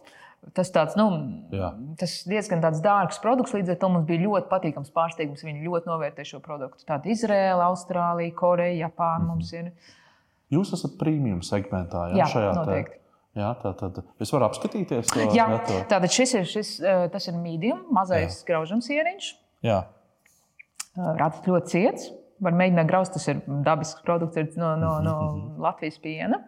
Tas 0.55 0.71
tāds, 0.71 0.95
nu, 0.95 1.05
Jā. 1.51 1.73
tas 1.99 2.13
diezgan 2.29 2.63
dārgs 2.63 3.19
produkts, 3.21 3.53
līdz 3.53 3.73
ar 3.73 3.77
to 3.81 3.89
mums 3.91 4.07
bija 4.07 4.23
ļoti 4.23 4.47
patīkams 4.49 4.93
pārsteigums. 4.95 5.43
Viņi 5.45 5.67
ļoti 5.67 5.91
novērtē 5.91 6.25
šo 6.25 6.39
produktu. 6.41 6.87
Tāda 6.87 7.11
Izraela, 7.11 7.67
Austrālija, 7.67 8.33
Koreja, 8.39 8.87
Japāna 8.87 9.19
mm 9.19 9.25
-hmm. 9.25 9.35
mums 9.35 9.53
ir. 9.53 9.71
Jūs 10.49 10.73
esat 10.73 10.97
premium 10.97 11.43
segmentā, 11.45 12.07
jā 12.15 12.25
šajā 12.25 12.55
noteikti. 12.55 12.95
Te... 12.95 12.99
Jā, 13.39 13.53
tā 13.61 13.75
tad 13.77 14.01
es 14.19 14.31
varu 14.33 14.47
apskatīties 14.47 15.13
to. 15.13 15.29
Jā, 15.35 15.45
tātad 15.91 16.09
šis 16.09 16.33
ir, 16.33 16.45
šis, 16.49 16.81
tas 17.11 17.27
ir 17.27 17.37
medium, 17.37 17.85
mazais 17.91 18.41
graužams 18.47 18.89
ieriņš. 18.89 19.35
Jā. 19.61 19.83
Rāds 21.19 21.45
ļoti 21.47 21.71
ciets. 21.73 22.09
Var 22.43 22.55
mēģināt 22.55 22.88
graust, 22.88 23.15
tas 23.15 23.27
ir 23.27 23.41
dabisks 23.65 24.03
produkts 24.05 24.55
no, 24.59 24.75
no, 24.79 24.93
no 25.03 25.15
Latvijas 25.59 25.99
piena. 25.99 26.39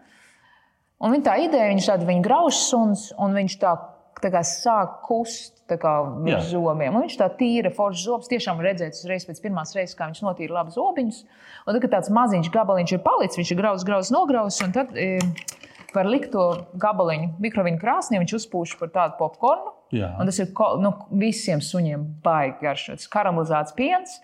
Un 1.02 1.16
viņa 1.16 1.26
tā 1.26 1.34
ideja, 1.42 1.72
viņš 1.72 1.88
tādu 1.90 2.08
viņa 2.08 2.24
grauž 2.24 2.60
suns, 2.70 3.08
un 3.20 3.34
viņš 3.36 3.58
tā, 3.60 3.74
tā 4.22 4.30
kā 4.32 4.44
sāk 4.46 5.02
kust 5.08 5.62
virs 5.72 6.50
zobiem. 6.52 6.94
Un 6.94 7.06
viņš 7.06 7.18
tā 7.20 7.28
tīra, 7.40 7.72
foršs 7.74 8.06
zobs. 8.06 8.30
Tiešām 8.32 8.62
redzēt, 8.64 8.96
uzreiz 9.00 9.26
pēc 9.28 9.42
pirmās 9.44 9.76
reizes, 9.76 9.98
kā 9.98 10.10
viņš 10.10 10.24
notīra 10.26 10.60
labi 10.60 10.76
zobiņus. 10.76 11.22
Un 11.66 11.74
tad, 11.74 11.82
kad 11.84 11.94
tāds 11.96 12.12
maziņš 12.14 12.52
gabaliņš 12.54 12.96
ir 12.96 13.04
palicis, 13.06 13.40
viņš 13.42 13.52
ir 13.52 13.60
grauzs, 13.62 13.88
grauzs, 13.88 14.14
nograuzs. 14.14 14.62
Un 14.66 14.76
tad 14.76 14.96
e, 15.00 15.20
var 15.96 16.10
likt 16.12 16.32
to 16.36 16.48
gabaliņu 16.82 17.34
mikroviņu 17.44 17.82
krāsnī, 17.82 18.20
viņš 18.22 18.38
uzpūš 18.42 18.78
par 18.82 18.92
tādu 18.96 19.20
popkornu. 19.20 19.76
Tas 19.92 20.40
ir 20.40 20.50
nu, 20.80 20.94
visiem 21.20 21.60
suņiem 21.64 22.04
baigi 22.24 22.58
garšots. 22.64 23.10
Karamelizēts 23.12 23.76
piens. 23.76 24.18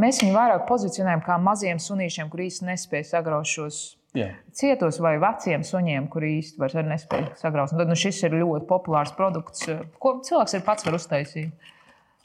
Mēs 0.00 0.22
viņu 0.22 0.34
vairāk 0.36 0.66
pozicionējam 0.70 1.22
kā 1.26 1.36
maziem 1.42 1.80
sunīšiem, 1.82 2.30
kur 2.32 2.40
īstenībā 2.46 2.72
nespēj 2.72 3.04
sagraut 3.10 3.46
šos 3.50 3.80
Jā. 4.16 4.30
cietos 4.56 4.96
vai 5.04 5.18
veciem 5.20 5.62
suņiem, 5.66 6.08
kuri 6.08 6.38
īstenībā 6.38 6.64
vairs 6.64 6.78
arī 6.80 6.92
nespēj 6.94 7.26
sagraut. 7.42 7.74
Tad, 7.76 7.88
nu, 7.90 7.96
šis 7.98 8.22
ir 8.24 8.38
ļoti 8.40 8.64
populārs 8.70 9.12
produkts, 9.18 9.66
ko 10.00 10.14
cilvēks 10.24 10.56
ir 10.56 10.64
pats 10.66 10.88
var 10.88 10.96
uztaisīt. 10.96 11.68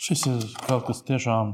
Šis 0.03 0.23
ir 0.31 0.47
kaut 0.65 0.87
kas 0.87 1.03
tiešām 1.05 1.53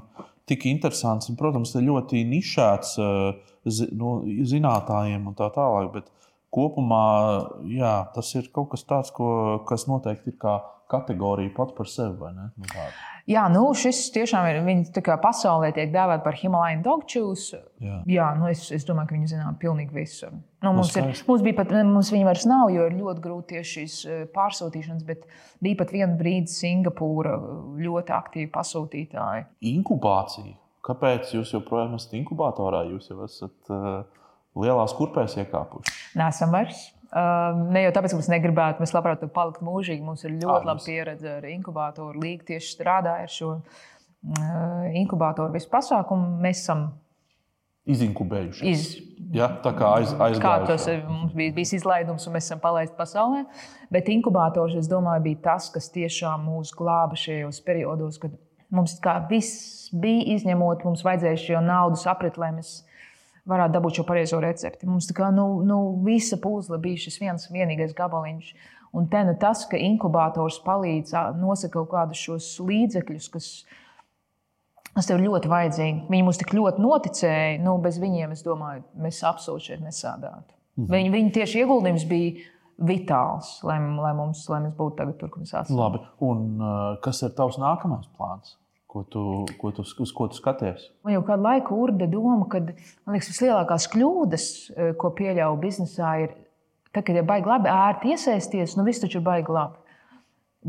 tik 0.50 0.64
interesants 0.70 1.30
un, 1.30 1.38
protams, 1.38 1.74
ļoti 1.76 2.24
nišēts 2.30 2.94
eh, 3.02 3.42
zi- 3.70 3.90
nu, 3.98 4.20
zinātājiem 4.50 5.28
un 5.30 5.36
tā 5.38 5.50
tālāk. 5.54 5.92
Bet 5.98 6.08
kopumā 6.54 7.06
jā, 7.70 7.94
tas 8.16 8.34
ir 8.36 8.50
kaut 8.54 8.72
kas 8.74 8.86
tāds, 8.90 9.14
ko, 9.16 9.30
kas 9.70 9.88
noteikti 9.90 10.34
ir 10.34 10.38
kā 10.42 10.60
kategorija 10.90 11.54
pat 11.56 11.76
par 11.78 11.88
sevi. 11.90 12.32
Nu. 12.34 12.50
Jā, 13.30 13.44
nu, 13.54 13.68
šis 13.78 14.08
tiešām 14.16 14.48
ir. 14.50 14.60
Viņi 14.66 15.04
pasaulē 15.22 15.70
tiek 15.76 15.92
dēvēti 15.94 16.26
par 16.26 16.38
Himalayan 16.40 16.82
dog 16.86 17.04
chews. 17.10 17.52
Jā. 17.78 18.00
Jā, 18.10 18.30
nu 18.40 18.50
es, 18.50 18.66
es 18.74 18.88
domāju, 18.88 19.12
ka 19.12 19.18
viņi 19.18 19.30
zinām 19.36 19.60
pilnīgi 19.62 19.94
visu. 19.94 20.32
Nu, 20.66 20.74
mums, 20.74 20.96
ir, 20.98 21.12
mums 21.28 21.44
bija 21.46 21.60
pat, 21.62 21.76
mums 21.86 22.10
viņa 22.14 22.26
vairs 22.26 22.48
nav, 22.50 22.72
jo 22.74 22.88
ir 22.90 22.98
ļoti 22.98 23.24
grūti 23.24 23.54
tieši 23.54 23.76
šīs 23.76 24.00
eh, 24.10 24.24
pārsūtīšanas, 24.34 25.06
bet 25.08 25.30
bija 25.64 25.78
pat 25.84 25.94
viena 25.94 26.18
brīdi 26.20 26.50
Singapūra 26.52 27.36
eh, 27.38 27.54
ļoti 27.86 28.16
aktīvi 28.18 28.50
pasūtītāji. 28.58 29.46
Inkubācija. 29.76 30.58
Kāpēc 30.90 31.36
jūs 31.36 31.54
joprojām 31.54 31.94
esat 32.00 32.18
inkubatorā? 32.18 32.82
Jūs 32.90 33.12
jau 33.12 33.22
esat 33.28 33.74
uh, 33.76 34.02
lielās 34.58 34.96
kurpēs 34.98 35.38
iekāpuši. 35.44 35.98
Nesam 36.20 36.56
vairs. 36.56 36.88
Uh, 37.10 37.58
ne 37.74 37.88
jau 37.88 37.94
tāpēc, 37.96 38.14
ka 38.14 38.20
mēs 38.20 38.30
negribētu, 38.30 38.84
mēs 38.84 38.94
labprāt 38.94 39.22
tur 39.24 39.32
palikt 39.34 39.64
mūžīgi. 39.66 40.06
Mums 40.06 40.26
ir 40.28 40.36
ļoti 40.38 40.70
laba 40.70 40.84
pieredze 40.84 41.36
ar 41.40 41.48
inkubatoru. 41.50 42.22
Līga 42.22 42.52
tieši 42.52 42.76
strādāja 42.76 43.26
ar 43.26 43.34
šo 43.34 43.52
uh, 43.58 44.90
inkubatoru 44.94 45.56
visu 45.56 45.72
pasākumu. 45.74 46.36
Mēs 46.44 46.66
esam 46.66 46.92
Izinkubējuši. 47.90 48.70
iz, 48.70 48.90
Ja, 49.30 49.46
tā 49.62 49.76
kā 49.78 49.92
aiz, 50.00 50.10
ir, 50.90 51.04
mums 51.06 51.36
bija 51.38 51.54
bijis 51.54 51.76
izlaidums, 51.78 52.26
un 52.26 52.34
mēs 52.34 52.48
esam 52.48 52.62
palaisti 52.64 52.96
pasaulē. 52.98 53.44
Bet 53.94 54.10
inkubators, 54.10 54.74
es 54.80 54.90
domāju, 54.90 55.22
bija 55.28 55.42
tas, 55.52 55.68
kas 55.74 55.92
tiešām 55.94 56.48
mūs 56.50 56.72
glāba 56.78 57.18
šajos 57.20 57.60
periodos, 57.66 58.18
kad 58.22 58.34
mums 58.74 58.96
kā 59.04 59.20
viss 59.30 59.92
bija 59.94 60.26
izņemot, 60.34 60.86
mums 60.88 61.06
vajadzēja 61.06 61.42
šo 61.44 61.62
naudas 61.66 62.08
aprit, 62.10 62.40
lai 62.42 62.56
mēs 62.58 62.80
varētu 63.50 63.76
dabūt 63.76 64.00
šo 64.00 64.06
pareizo 64.08 64.40
recepti. 64.44 64.88
Mums 64.90 65.10
tā 65.10 65.16
kā 65.18 65.32
nu, 65.34 65.48
nu, 65.66 65.80
visa 66.06 66.40
puzle 66.42 66.80
bija 66.82 67.06
šis 67.08 67.20
viens 67.22 67.50
vienīgais 67.52 67.96
gabaliņš. 67.98 68.54
Un 68.98 69.06
te 69.10 69.22
nu 69.26 69.36
tas, 69.38 69.66
ka 69.70 69.78
inkubators 69.78 70.62
palīdz 70.66 71.14
nosaka 71.38 71.76
kaut 71.78 71.92
kādus 71.92 72.24
šos 72.26 72.56
līdzekļus, 72.66 73.30
kas 73.34 73.52
Tas 74.90 75.08
tev 75.08 75.22
ļoti 75.22 75.48
vajadzīgi. 75.48 76.08
Viņi 76.12 76.26
mums 76.26 76.40
tik 76.42 76.50
ļoti 76.58 76.82
noticēja. 76.84 77.60
Nu, 77.64 77.78
bez 77.80 78.00
viņiem, 78.02 78.34
es 78.36 78.42
domāju, 78.44 78.82
mēs 79.00 79.22
absolūti 79.28 79.70
šeit 79.70 79.84
nesādātu. 79.86 80.56
Mhm. 80.80 80.88
Viņi, 80.92 81.12
viņi 81.14 81.36
tieši 81.38 81.62
ieguldījums 81.62 82.08
bija 82.10 82.48
vitāls, 82.90 83.58
lai, 83.68 83.78
lai, 83.80 84.14
mums, 84.16 84.46
lai 84.52 84.62
mēs 84.66 84.74
būtu 84.78 84.98
tagad 85.02 85.18
tur, 85.20 85.32
kur 85.32 85.44
mēs 85.44 85.54
esam. 85.54 85.76
Labi. 85.78 86.02
Un 86.24 86.64
kas 87.04 87.22
ir 87.28 87.34
tavs 87.38 87.60
nākamais 87.62 88.08
plāns? 88.18 88.56
Ko 88.90 89.04
tu, 89.06 89.46
ko 89.62 89.70
tu, 89.70 89.84
uz 89.86 90.12
ko 90.18 90.26
tu 90.32 90.40
skaties? 90.40 90.88
Man 91.06 91.14
jau 91.14 91.22
kādu 91.28 91.46
laiku 91.46 91.76
urda 91.78 92.08
doma, 92.10 92.48
ka 92.50 92.64
liekas, 92.66 93.28
vislielākās 93.30 93.86
kļūdas, 93.94 94.46
eh, 94.74 94.88
ko 94.98 95.12
pieļauju 95.14 95.60
biznesā, 95.62 96.14
ir, 96.24 96.32
tad, 96.90 97.04
kad 97.04 97.20
ir 97.20 97.28
baigi 97.28 97.52
labi 97.52 97.70
ērti 97.70 98.16
iesaisties, 98.16 98.74
nu 98.80 98.88
viss 98.88 99.04
taču 99.04 99.20
ir 99.20 99.28
baigi 99.28 99.54
labi. 99.54 99.78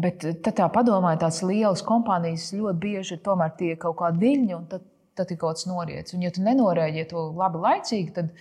Bet 0.04 0.26
eh, 0.28 0.34
tad 0.44 0.58
tā 0.58 0.66
padomāja, 0.74 1.22
tās 1.22 1.40
lielas 1.40 1.80
kompānijas 1.86 2.50
ļoti 2.52 2.82
bieži 2.82 3.14
ir 3.16 3.22
tomēr 3.24 3.54
tie 3.56 3.70
kaut 3.80 3.96
kādi 4.02 4.20
viļņi, 4.26 4.52
un 4.58 4.66
tad, 4.74 4.84
tad 5.16 5.32
ir 5.32 5.38
kaut 5.40 5.56
kas 5.56 5.70
noriets. 5.70 6.12
Un, 6.12 6.26
ja 6.26 6.32
tu 6.36 6.44
nenorēģi 6.44 7.06
to 7.14 7.22
labi 7.40 7.62
laicīgi, 7.64 8.12
tad, 8.18 8.34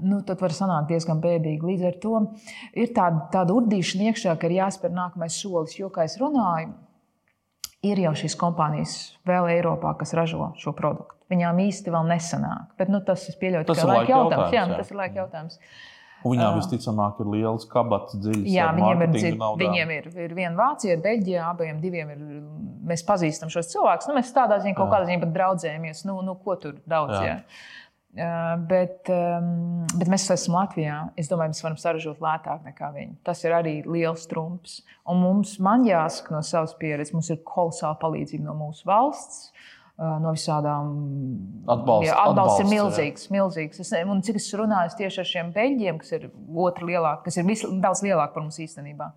nu, 0.00 0.22
tad 0.24 0.40
var 0.40 0.56
sanākt 0.56 0.88
diezgan 0.88 1.20
bēdīgi. 1.20 1.68
Līdz 1.68 1.84
ar 1.90 2.00
to 2.00 2.14
ir 2.72 2.96
tāda, 2.96 3.28
tāda 3.36 3.60
urdīšana 3.60 4.08
iekšā, 4.08 4.38
ka 4.40 4.48
ir 4.48 4.56
jāspēr 4.62 4.96
nākamais 4.96 5.36
solis. 5.36 5.76
Jo, 5.76 5.92
kā 5.92 6.08
es 6.08 6.16
runāju, 6.22 6.72
ir 7.82 7.98
jau 8.04 8.12
šīs 8.18 8.36
kompānijas 8.38 8.92
vēl 9.26 9.48
Eiropā, 9.56 9.96
kas 9.98 10.12
ražo 10.14 10.52
šo 10.60 10.72
produktu. 10.76 11.16
Viņām 11.32 11.58
īsti 11.64 11.90
vēl 11.94 12.04
nesanāk. 12.10 12.74
Bet 12.78 12.90
nu, 12.92 13.00
tas 13.04 13.24
ir 13.30 13.38
pieļaujams 13.40 13.66
Tas 13.70 13.80
ir 13.82 13.88
laika 13.88 14.12
jautājums. 14.12 14.52
jautājums, 14.52 14.52
Jā, 14.52 14.66
jā. 14.68 14.76
tas 14.82 14.90
ir 14.92 14.96
laika 15.00 15.20
jautājums. 15.22 15.58
Viņām 16.22 16.54
visticamāk 16.60 17.18
ir 17.24 17.26
liels 17.32 17.64
kabats, 17.66 18.14
dziļs. 18.14 18.44
Jā, 18.46 18.68
viņiem 18.76 19.00
ir, 19.02 19.08
dzir- 19.16 19.38
viņiem 19.58 19.90
ir, 19.96 20.04
ir 20.22 20.34
viena 20.38 20.54
Vācija, 20.60 20.94
ir 20.94 21.00
Beļģija, 21.02 21.46
abiem 21.50 21.80
diviem 21.82 22.10
ir. 22.14 22.20
Mēs 22.86 23.02
pazīstam 23.08 23.50
šos 23.50 23.72
cilvēkus. 23.72 24.06
Nu, 24.06 24.14
mēs 24.14 24.30
tādā 24.34 24.60
ziņā 24.62 24.76
kaut 24.78 24.90
kādā 24.92 25.08
ziņā 25.08 25.20
pat 25.24 25.32
draudzējamies. 25.34 26.04
Nu, 26.06 26.20
nu, 26.22 26.36
ko 26.44 26.54
tur 26.62 26.76
daudz? 26.86 27.16
Jā. 27.18 27.24
Jā. 27.26 27.36
Bet, 28.12 29.08
bet 29.08 30.08
mēs 30.12 30.26
esam 30.34 30.58
Latvijā. 30.58 30.96
Es 31.16 31.30
domāju, 31.30 31.54
mēs 31.54 31.62
varam 31.64 31.78
saražot 31.80 32.18
lētāk 32.20 32.66
nekā 32.66 32.90
viņi. 32.92 33.14
Tas 33.24 33.40
ir 33.46 33.54
arī 33.56 33.78
liels 33.88 34.26
trumps. 34.28 34.82
Un 35.08 35.22
mums, 35.22 35.54
man 35.64 35.86
jāsaka 35.88 36.34
no 36.34 36.42
savas 36.44 36.74
pieredzes, 36.76 37.14
mums 37.16 37.30
ir 37.32 37.40
kolosāla 37.48 37.96
palīdzība 38.02 38.44
no 38.50 38.56
mūsu 38.58 38.84
valsts. 38.90 39.46
No 40.02 40.32
visādām 40.34 40.92
Atbalsts- 41.68 42.08
jā, 42.08 42.14
atbalsts 42.16 42.26
atbalsts, 42.26 42.60
ir 42.60 42.66
jā. 42.66 42.70
milzīgs. 42.74 43.26
milzīgs. 43.32 43.80
Es, 43.80 43.92
un 44.08 44.22
cik 44.24 44.36
es 44.40 44.50
runāju 44.58 44.96
tieši 44.98 45.20
ar 45.22 45.28
šiem 45.32 45.52
beļģiem, 45.56 45.98
kas 46.00 46.12
ir 46.16 46.30
otra 46.56 46.88
lielāka, 46.88 47.24
kas 47.28 47.36
ir 47.38 47.44
vis, 47.48 47.62
daudz 47.62 48.02
lielāka 48.04 48.34
par 48.34 48.42
mums 48.42 48.58
īstenībā. 48.58 49.12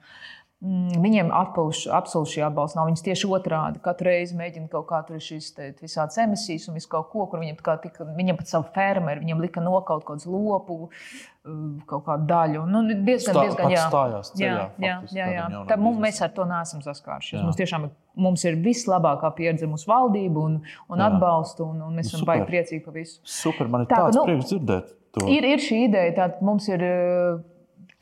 Mm, 0.66 0.98
Viņiem 1.04 1.28
absolūti 1.30 2.32
šī 2.32 2.42
atbalsta 2.48 2.80
nav. 2.80 2.88
Viņas 2.90 3.04
tieši 3.06 3.28
otrādi. 3.38 3.82
Katru 3.86 4.08
reizi 4.10 4.38
mēģina 4.40 4.70
kaut 4.72 4.88
kā 4.90 5.02
tur 5.06 5.20
te 5.20 5.68
visādas 5.84 6.18
emisijas 6.24 6.66
un 6.72 6.80
visu 6.80 6.90
kaut 6.90 7.12
ko, 7.12 7.28
kur 7.30 7.44
viņiem, 7.44 7.60
tā 7.62 7.76
tika, 7.84 8.08
viņiem 8.18 8.40
pat 8.40 8.50
savu 8.50 8.66
fermeru, 8.74 9.22
viņiem 9.22 9.44
lika 9.46 9.62
nokaut 9.62 10.08
kaut 10.08 10.24
kādu 10.24 10.34
lopu, 10.34 10.78
uh, 10.88 11.62
kaut 11.86 12.06
kādu 12.08 12.26
daļu. 12.32 12.66
Nu, 12.72 12.82
diezgan, 12.90 13.36
Stā- 13.36 13.46
diezgan, 13.46 13.76
jā. 13.76 13.86
stājās 13.92 14.34
ceļā, 14.34 14.50
Jā, 14.50 14.66
jā, 14.88 14.98
faktiski, 14.98 15.20
jā, 15.22 15.30
jā. 15.36 15.64
Tā, 15.70 15.78
mums, 15.86 16.02
mēs 16.08 16.22
ar 16.26 16.34
to 16.34 16.50
neesam 16.50 16.82
saskārušies. 16.82 17.44
Mums 17.46 17.62
tiešām 17.62 17.90
mums 18.26 18.46
ir 18.50 18.58
vislabākā 18.66 19.36
pieredze 19.38 19.70
mūsu 19.70 19.92
valdību 19.92 20.46
un, 20.50 20.62
un 20.90 21.02
Jā. 21.04 21.12
atbalstu, 21.12 21.68
un, 21.68 21.82
un 21.86 21.98
mēs 22.00 22.14
esam 22.14 22.26
baigi 22.26 22.48
priecīgi 22.50 22.86
par 22.86 22.96
visu. 22.98 23.20
Super, 23.22 23.68
man 23.70 23.86
ir 23.86 23.92
Tā, 23.92 24.02
tāds 24.08 24.18
nu, 24.18 24.24
prieks 24.32 24.50
dzirdēt 24.50 24.94
to. 25.14 25.28
Ir, 25.30 25.46
ir 25.46 25.62
šī 25.62 25.84
ideja, 25.90 26.16
ka 26.16 26.46
mums 26.46 26.70
ir 26.72 26.82
uh, 26.88 27.44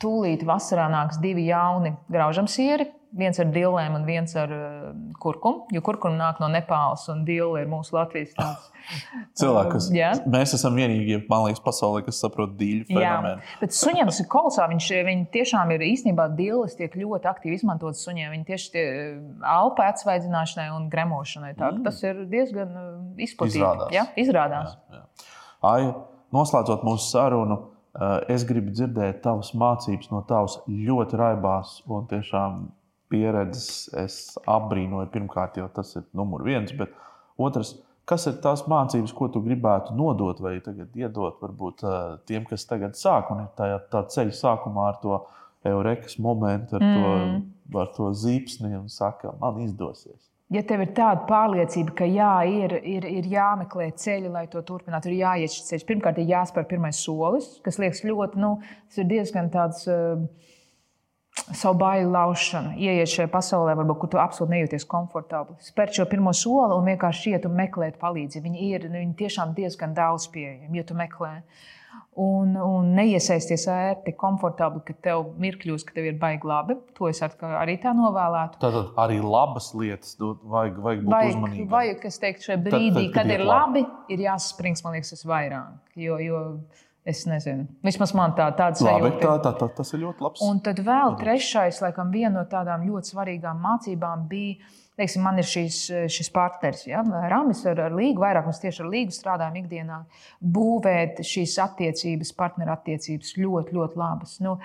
tūlīt 0.02 0.44
vasarā 0.46 0.88
nāks 0.92 1.20
divi 1.22 1.48
jauni 1.50 1.94
graužam 2.12 2.50
sieri. 2.50 2.90
Viens 3.14 3.38
ar 3.38 3.46
dilēm 3.54 3.94
un 3.94 4.02
viens 4.08 4.32
ar 4.34 4.50
uh, 4.50 4.86
kurkumu. 5.22 5.68
Jo 5.70 5.84
kurkuma 5.86 6.16
nāk 6.18 6.40
no 6.42 6.48
Nepāles 6.50 7.04
un 7.12 7.20
dila 7.22 7.60
ir 7.62 7.68
mūsu 7.70 7.94
Latvijas 7.94 8.32
tāds. 8.34 8.64
Cilvēki, 9.38 9.70
kas, 9.70 9.86
Jā. 9.94 10.08
mēs 10.26 10.56
esam 10.56 10.74
vienīgie, 10.74 11.20
man 11.30 11.44
liekas, 11.46 11.62
pasaulē, 11.62 12.02
kas 12.08 12.18
saprot 12.24 12.56
dīļu 12.58 12.88
Jā, 12.90 12.96
fenomenu. 12.96 13.44
bet 13.60 13.76
suņiem 13.76 14.10
tas 14.10 14.18
ir 14.18 14.26
kolosāli. 14.32 14.74
Viņš 14.74 14.88
viņi 15.06 15.28
tiešām 15.36 15.70
ir 15.76 15.84
īstenībā 15.86 16.26
dīles, 16.34 16.74
tiek 16.80 16.96
ļoti 16.98 17.30
aktīvi 17.30 17.60
izmantotas 17.60 18.02
suņiem. 18.02 18.34
Viņi 18.34 18.48
tieši 18.50 18.72
tie 18.74 18.84
alpa 19.46 19.86
atsvaidzināšanai 19.92 20.66
un 20.74 20.90
gremošanai. 20.90 21.52
Tā, 21.54 21.70
mm. 21.70 21.86
Tas 21.86 22.02
ir 22.02 22.24
diezgan 22.34 22.74
uh, 22.74 22.90
izplatīts. 23.14 23.60
Izrādās. 23.62 23.94
Jā, 23.94 24.08
izrādās. 24.18 24.74
Jā, 24.90 25.04
jā. 25.04 25.30
Ai, 25.70 25.86
noslēdzot 26.34 26.82
mūsu 26.84 27.08
sarunu, 27.14 27.60
eh, 27.62 27.73
es 28.28 28.44
gribu 28.48 28.72
dzirdēt 28.74 29.20
tavas 29.22 29.52
mācības 29.54 30.10
no 30.10 30.24
tavas 30.28 30.58
ļoti 30.66 31.18
raibās 31.20 31.76
un 31.86 32.08
tiešām 32.10 32.64
pieredzes. 33.12 33.88
Es 34.00 34.18
apbrīnoju, 34.50 35.10
pirmkārt, 35.14 35.60
jo 35.60 35.68
tas 35.74 35.94
ir 35.98 36.06
numur 36.16 36.42
viens, 36.46 36.74
bet 36.74 36.94
otrs, 37.38 37.76
kas 38.08 38.26
ir 38.30 38.40
tās 38.44 38.64
mācības, 38.70 39.14
ko 39.16 39.30
tu 39.32 39.42
gribētu 39.44 39.94
nodot 39.96 40.42
vai 40.44 40.56
iedot 40.58 41.40
varbūt 41.42 41.86
eh, 41.86 42.02
tiem, 42.28 42.44
kas 42.48 42.66
tagad 42.70 42.98
sāk 42.98 43.30
un 43.34 43.46
ir 43.46 43.50
tajā 43.58 43.80
tā 43.92 44.04
ceļa 44.16 44.38
sākumā 44.40 44.90
ar 44.90 45.00
to 45.04 45.22
eurekas 45.64 46.18
momentu, 46.20 46.76
ar, 46.76 46.84
mm. 46.84 47.40
to, 47.72 47.80
ar 47.80 47.92
to 47.96 48.10
zīpsni 48.20 48.74
un 48.76 48.90
saka, 48.92 49.32
man 49.40 49.62
izdosies. 49.64 50.33
Ja 50.52 50.60
tev 50.68 50.82
ir 50.84 50.90
tāda 50.92 51.24
pārliecība, 51.24 51.94
ka 51.98 52.06
jā, 52.06 52.32
ir, 52.44 52.74
ir, 52.84 53.06
ir 53.08 53.28
jāmeklē 53.32 53.88
ceļi, 53.96 54.28
lai 54.30 54.44
to 54.52 54.60
turpinātu, 54.66 55.08
ir 55.08 55.22
jāiet 55.22 55.54
šis 55.54 55.70
ceļš. 55.70 55.86
Pirmkārt, 55.88 56.20
ir 56.20 56.34
jāspēr 56.34 56.66
pirmais 56.68 57.00
solis, 57.00 57.48
kas 57.64 57.80
liekas 57.80 58.04
ļoti, 58.04 58.42
nu, 58.42 58.58
tas 58.88 59.00
ir 59.00 59.08
diezgan 59.10 59.48
tāds. 59.54 59.86
Uh, 59.90 60.26
Savu 61.34 61.74
bailu 61.80 62.12
laušana, 62.14 62.76
ieiet 62.78 63.10
šajā 63.10 63.26
pasaulē, 63.32 63.72
varbūt, 63.76 63.98
kur 64.00 64.10
tu 64.12 64.18
absolūti 64.22 64.54
nejūties 64.54 64.84
komfortabli. 64.88 65.56
Spērt 65.66 65.98
šo 65.98 66.06
pirmo 66.08 66.30
soli 66.32 66.76
un 66.76 66.86
vienkārši 66.86 67.34
iet 67.34 67.48
un 67.48 67.56
meklēt 67.58 67.98
palīdzību. 67.98 68.44
Viņi 68.46 68.68
ir 68.68 68.86
nu, 68.86 69.00
viņi 69.00 69.16
tiešām 69.18 69.50
diezgan 69.56 69.96
daudz 69.96 70.28
pieejami, 70.30 70.78
ja 70.78 70.84
tu 70.86 70.94
meklē. 70.96 71.32
Un, 72.16 72.52
un 72.56 72.92
neiesaisties 72.94 73.64
ērti, 73.66 74.12
komfortabli, 74.14 74.84
ka 74.86 74.94
tev 75.02 75.32
mirkļos, 75.42 75.82
ka 75.84 75.96
tev 75.96 76.04
ir 76.12 76.18
baigi 76.20 76.46
labi. 76.46 76.76
To 76.94 77.08
es 77.10 77.18
ar- 77.26 77.34
arī 77.58 77.74
tā 77.82 77.90
novēlētu. 77.90 78.60
Tātad 78.62 78.92
arī 79.02 79.16
labas 79.20 79.72
lietas 79.74 80.14
vajag, 80.20 80.78
vajag 80.78 81.02
būt 81.02 81.10
Vajag, 81.10 81.34
uzmanīgam. 81.34 81.68
vajag 81.74 82.04
es 82.06 82.18
teiktu, 82.22 82.46
šajā 82.46 82.62
Tad- 82.62 82.68
brīdī, 82.72 83.04
tad, 83.08 83.12
kad 83.14 83.22
kad 83.24 83.26
iet 83.32 83.40
ir 83.40 83.44
labi, 83.46 83.84
ir 84.14 84.18
jāsasprings, 84.28 84.84
man 84.84 84.94
liekas, 84.94 85.10
tas 85.10 85.24
vairāk. 85.24 85.72
Jo, 85.96 86.18
jo 86.18 86.60
Es 87.06 87.26
nezinu. 87.28 87.66
Vismaz 87.84 88.14
man 88.16 88.32
tā, 88.32 88.46
tāds 88.56 88.80
Labi, 88.80 89.10
sajūta. 89.10 89.20
tā, 89.20 89.32
tā, 89.44 89.50
tā, 89.58 89.66
tas 89.76 89.92
ir 89.92 90.00
ļoti 90.00 90.20
labs. 90.24 90.40
Un 90.40 90.60
tad 90.60 90.76
vēl 90.78 91.18
trešais, 91.20 91.82
laikam, 91.82 92.10
viena 92.10 92.30
no 92.38 92.44
tādām 92.48 92.86
ļoti 92.88 93.12
svarīgām 93.12 93.60
mācībām 93.60 94.22
bija, 94.26 94.54
teiksim, 95.00 95.24
man 95.26 95.40
ir 95.42 95.48
šīs, 95.48 95.78
šis 96.12 96.30
partneris, 96.34 96.86
ja? 96.88 97.02
Rāmis 97.30 97.64
ar, 97.70 97.80
ar 97.88 97.94
līgu, 97.96 98.22
vairāk 98.22 98.48
mēs 98.48 98.62
tieši 98.62 98.84
ar 98.84 98.90
līgu 98.92 99.14
strādājam 99.14 99.60
ikdienā, 99.62 100.00
būvēt 100.56 101.22
šīs 101.26 101.56
attiecības, 101.64 102.34
partnerattiecības 102.38 103.36
ļoti, 103.40 103.78
ļoti 103.78 104.02
labas. 104.02 104.40
Nu, 104.44 104.58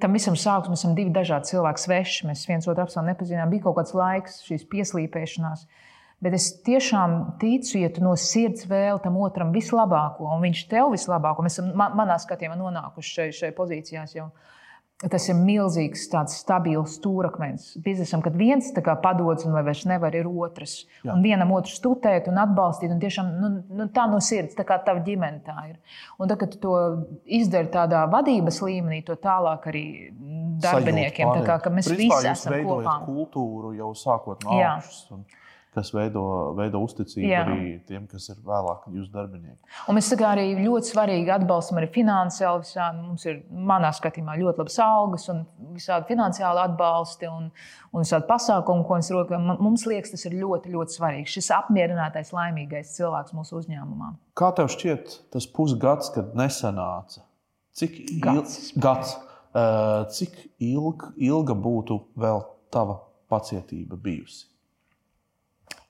Tam 0.00 0.16
visam 0.16 0.34
sākumam 0.34 0.72
mēs 0.72 0.80
esam 0.82 0.94
divi 0.96 1.12
dažādi 1.14 1.52
cilvēki, 1.52 1.82
sveši. 1.82 2.24
Mēs 2.26 2.40
viens 2.48 2.64
otru 2.66 2.82
apstākļus 2.82 3.10
nepazīstam. 3.12 3.50
Bija 3.52 3.66
kaut 3.66 3.76
kāds 3.76 3.92
laiks, 3.94 4.38
šīs 4.48 4.64
pieslīpēšanās. 4.72 5.66
Bet 6.24 6.34
es 6.34 6.48
tiešām 6.64 7.16
ticu, 7.42 7.76
ja 7.82 7.90
tu 7.92 8.00
no 8.02 8.14
sirds 8.16 8.64
vēli 8.70 9.02
tam 9.04 9.18
otram 9.20 9.52
vislabāko, 9.54 10.30
un 10.32 10.46
viņš 10.46 10.62
tev 10.70 10.94
vislabāko, 10.94 11.44
mēs 11.44 11.58
esam 11.58 11.74
man, 11.76 11.92
manā 11.98 12.16
skatījumā 12.22 12.56
nonākuši 12.56 13.12
šai, 13.18 13.26
šai 13.36 13.50
pozīcijās 13.58 14.16
jau. 14.16 14.30
Tas 14.96 15.26
ir 15.28 15.36
milzīgs, 15.36 16.06
tāds 16.08 16.38
stabils 16.40 16.94
stūrakmens 16.96 17.74
biznesam, 17.84 18.22
kad 18.24 18.32
viens 18.40 18.70
kā, 18.72 18.94
padodas 19.02 19.44
un 19.44 19.52
vairs 19.52 19.82
nevar, 19.84 20.14
ir 20.16 20.24
otrs. 20.24 20.86
Jā. 21.02 21.12
Un 21.12 21.20
vienam 21.20 21.52
otru 21.52 21.74
stūtēt 21.74 22.30
un 22.32 22.40
atbalstīt. 22.40 22.94
Un 22.94 23.02
tiešām, 23.02 23.28
nu, 23.42 23.50
nu, 23.76 23.88
tā 23.92 24.06
no 24.08 24.22
sirds, 24.24 24.56
tā 24.56 24.64
kā 24.64 24.78
tava 24.86 25.04
ģimene 25.04 25.42
tā 25.44 25.56
ir. 25.68 26.00
Un 26.16 26.32
tad, 26.32 26.38
kad 26.40 26.54
tu 26.54 26.62
to 26.64 26.74
izdari 27.28 27.68
tādā 27.74 28.06
vadības 28.08 28.62
līmenī, 28.64 29.02
to 29.04 29.18
tālāk 29.20 29.68
arī 29.68 29.86
darbiniekiem. 30.64 31.34
Tā 31.44 31.60
kā 31.60 31.72
mēs 31.76 31.92
Principā 31.92 32.22
visi 32.22 32.32
esam 32.32 32.56
kopā. 32.64 32.96
kultūru 33.04 33.76
jau 33.76 33.92
sākot 33.92 34.48
no 34.48 34.56
augšas. 34.56 35.10
Kas 35.76 35.90
veido, 35.92 36.22
veido 36.56 36.80
uzticību 36.80 37.28
Jā. 37.28 37.42
arī 37.44 37.72
tiem, 37.84 38.06
kas 38.08 38.30
ir 38.32 38.38
vēlāk 38.46 38.86
jūsu 38.94 39.10
darbinieki. 39.12 39.58
Un 39.90 39.98
mēs 39.98 40.06
kā 40.16 40.30
arī 40.32 40.46
ļoti 40.56 40.88
svarīgi 40.88 41.28
atbalstam 41.34 41.76
arī 41.82 41.90
finansiāli. 41.92 42.62
Visādi. 42.64 43.02
Mums 43.04 43.26
ir, 43.28 43.42
manā 43.52 43.90
skatījumā, 43.92 44.38
ļoti 44.40 44.62
labas 44.62 44.78
algas 44.80 45.28
un 45.34 45.42
visādi 45.76 46.08
finansiāli 46.08 46.62
atbalsti 46.62 47.28
un, 47.28 47.50
un 47.92 48.06
visādi 48.06 48.24
pasākumi, 48.30 48.86
ko 48.88 48.96
mēs 48.96 49.12
rokam. 49.12 49.50
Mums 49.60 49.84
liekas, 49.90 50.14
tas 50.16 50.24
ir 50.30 50.38
ļoti, 50.40 50.72
ļoti 50.72 50.96
svarīgi. 50.96 51.28
Šis 51.36 51.52
apmierinātais, 51.58 52.32
laimīgais 52.32 52.96
cilvēks 52.96 53.36
mūsu 53.36 53.60
uzņēmumā. 53.60 54.14
Kā 54.40 54.48
tev 54.56 54.72
šķiet, 54.72 55.18
tas 55.36 55.44
pusgads, 55.60 56.08
kad 56.16 56.32
nesanāca? 56.40 57.20
Cik 57.76 58.00
il- 58.00 58.20
Gads. 58.24 58.72
gads 58.80 59.12
uh, 59.52 60.08
cik 60.08 60.40
ilg, 60.72 61.10
ilga 61.20 61.52
būtu 61.52 62.00
vēl 62.16 62.46
tava 62.72 63.02
pacietība 63.28 64.00
bijusi? 64.00 64.46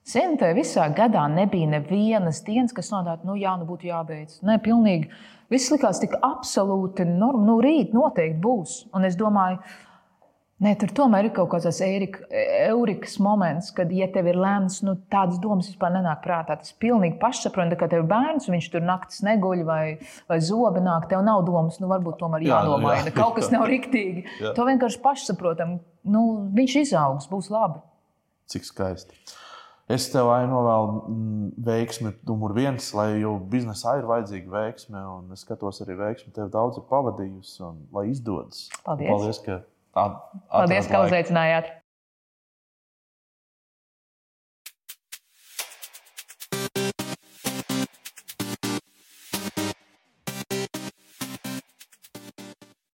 Zini, 0.07 0.37
tajā 0.38 0.55
visā 0.55 0.85
gadā 0.95 1.25
nebija 1.33 1.66
nevienas 1.73 2.45
dienas, 2.47 2.75
kas 2.75 2.92
nodāta, 2.92 3.27
nu, 3.27 3.35
jā, 3.40 3.57
nu 3.59 3.66
būtu 3.66 3.88
jābeidz. 3.88 4.38
Nē, 4.47 4.61
pilnīgi. 4.62 5.11
Viss 5.51 5.73
likās 5.73 5.99
tik 6.03 6.14
absolūti 6.23 7.07
normāli. 7.09 7.47
Nu, 7.49 7.57
rīt 7.62 7.95
noteikti 7.95 8.38
būs. 8.42 8.79
Un 8.95 9.07
es 9.09 9.19
domāju, 9.19 9.59
Nē, 10.57 10.71
tur 10.81 10.88
tomēr 10.97 11.27
ir 11.29 11.35
kaut 11.37 11.51
kāds 11.53 11.66
tāds 11.66 11.83
eurikas 11.85 13.19
moments, 13.21 13.66
kad, 13.77 13.90
ja 13.92 14.07
tev 14.09 14.31
ir 14.31 14.38
lēmts, 14.40 14.79
nu, 14.88 14.95
tādas 15.12 15.37
domas 15.42 15.66
vispār 15.69 15.92
nenāk 15.99 16.23
prātā. 16.25 16.55
Tas 16.57 16.73
pilnīgi 16.81 17.19
pašsaprotami, 17.21 17.77
ka 17.77 17.90
tev 17.92 18.01
ir 18.01 18.09
bērns, 18.09 18.47
un 18.49 18.57
viņš 18.57 18.69
tur 18.73 18.87
naktis 18.88 19.21
neguļ 19.27 19.64
vai, 19.69 19.83
vai 20.33 20.38
zobi 20.40 20.81
nāk. 20.81 21.11
Tev 21.11 21.27
nav 21.27 21.42
domas, 21.45 21.77
nu, 21.83 21.90
varbūt 21.92 22.16
tomēr 22.23 22.47
Jā, 22.47 22.62
nu, 22.64 22.79
jā. 22.88 23.12
Kaut 23.19 23.37
kas 23.37 23.53
nav 23.55 23.69
riktīgi. 23.69 24.25
Jā. 24.40 24.55
To 24.57 24.64
vienkārši 24.71 25.03
pašsaprotami. 25.05 25.77
Nu, 26.09 26.23
viņš 26.57 26.79
izaugs, 26.87 27.29
būs 27.29 27.53
labi. 27.53 27.85
Cik 28.49 28.64
skaisti. 28.64 29.21
Es 29.87 30.09
tev 30.11 30.27
novēlu 30.51 30.94
mm, 30.99 31.51
veiksmi, 31.62 32.11
numur 32.27 32.57
viens, 32.57 32.88
lai 32.99 33.20
jau 33.20 33.37
biznesā 33.53 34.01
ir 34.01 34.09
vajadzīga 34.09 34.51
veiksme, 34.51 34.99
un 34.99 35.37
es 35.37 35.44
skatos 35.46 35.79
arī 35.85 35.94
veiksmi, 36.01 36.33
tev 36.35 36.51
daudz 36.51 36.81
ir 36.81 36.87
pavadījusi, 36.90 37.61
un 37.62 37.85
lai 37.94 38.09
izdodas. 38.11 38.64
Paldies. 38.83 39.12
Paldies, 39.12 39.42
ka 39.46 39.61
tā 39.94 40.09
Paldies, 40.51 40.90
ka 40.90 41.05
uzaicinājāt! 41.07 41.70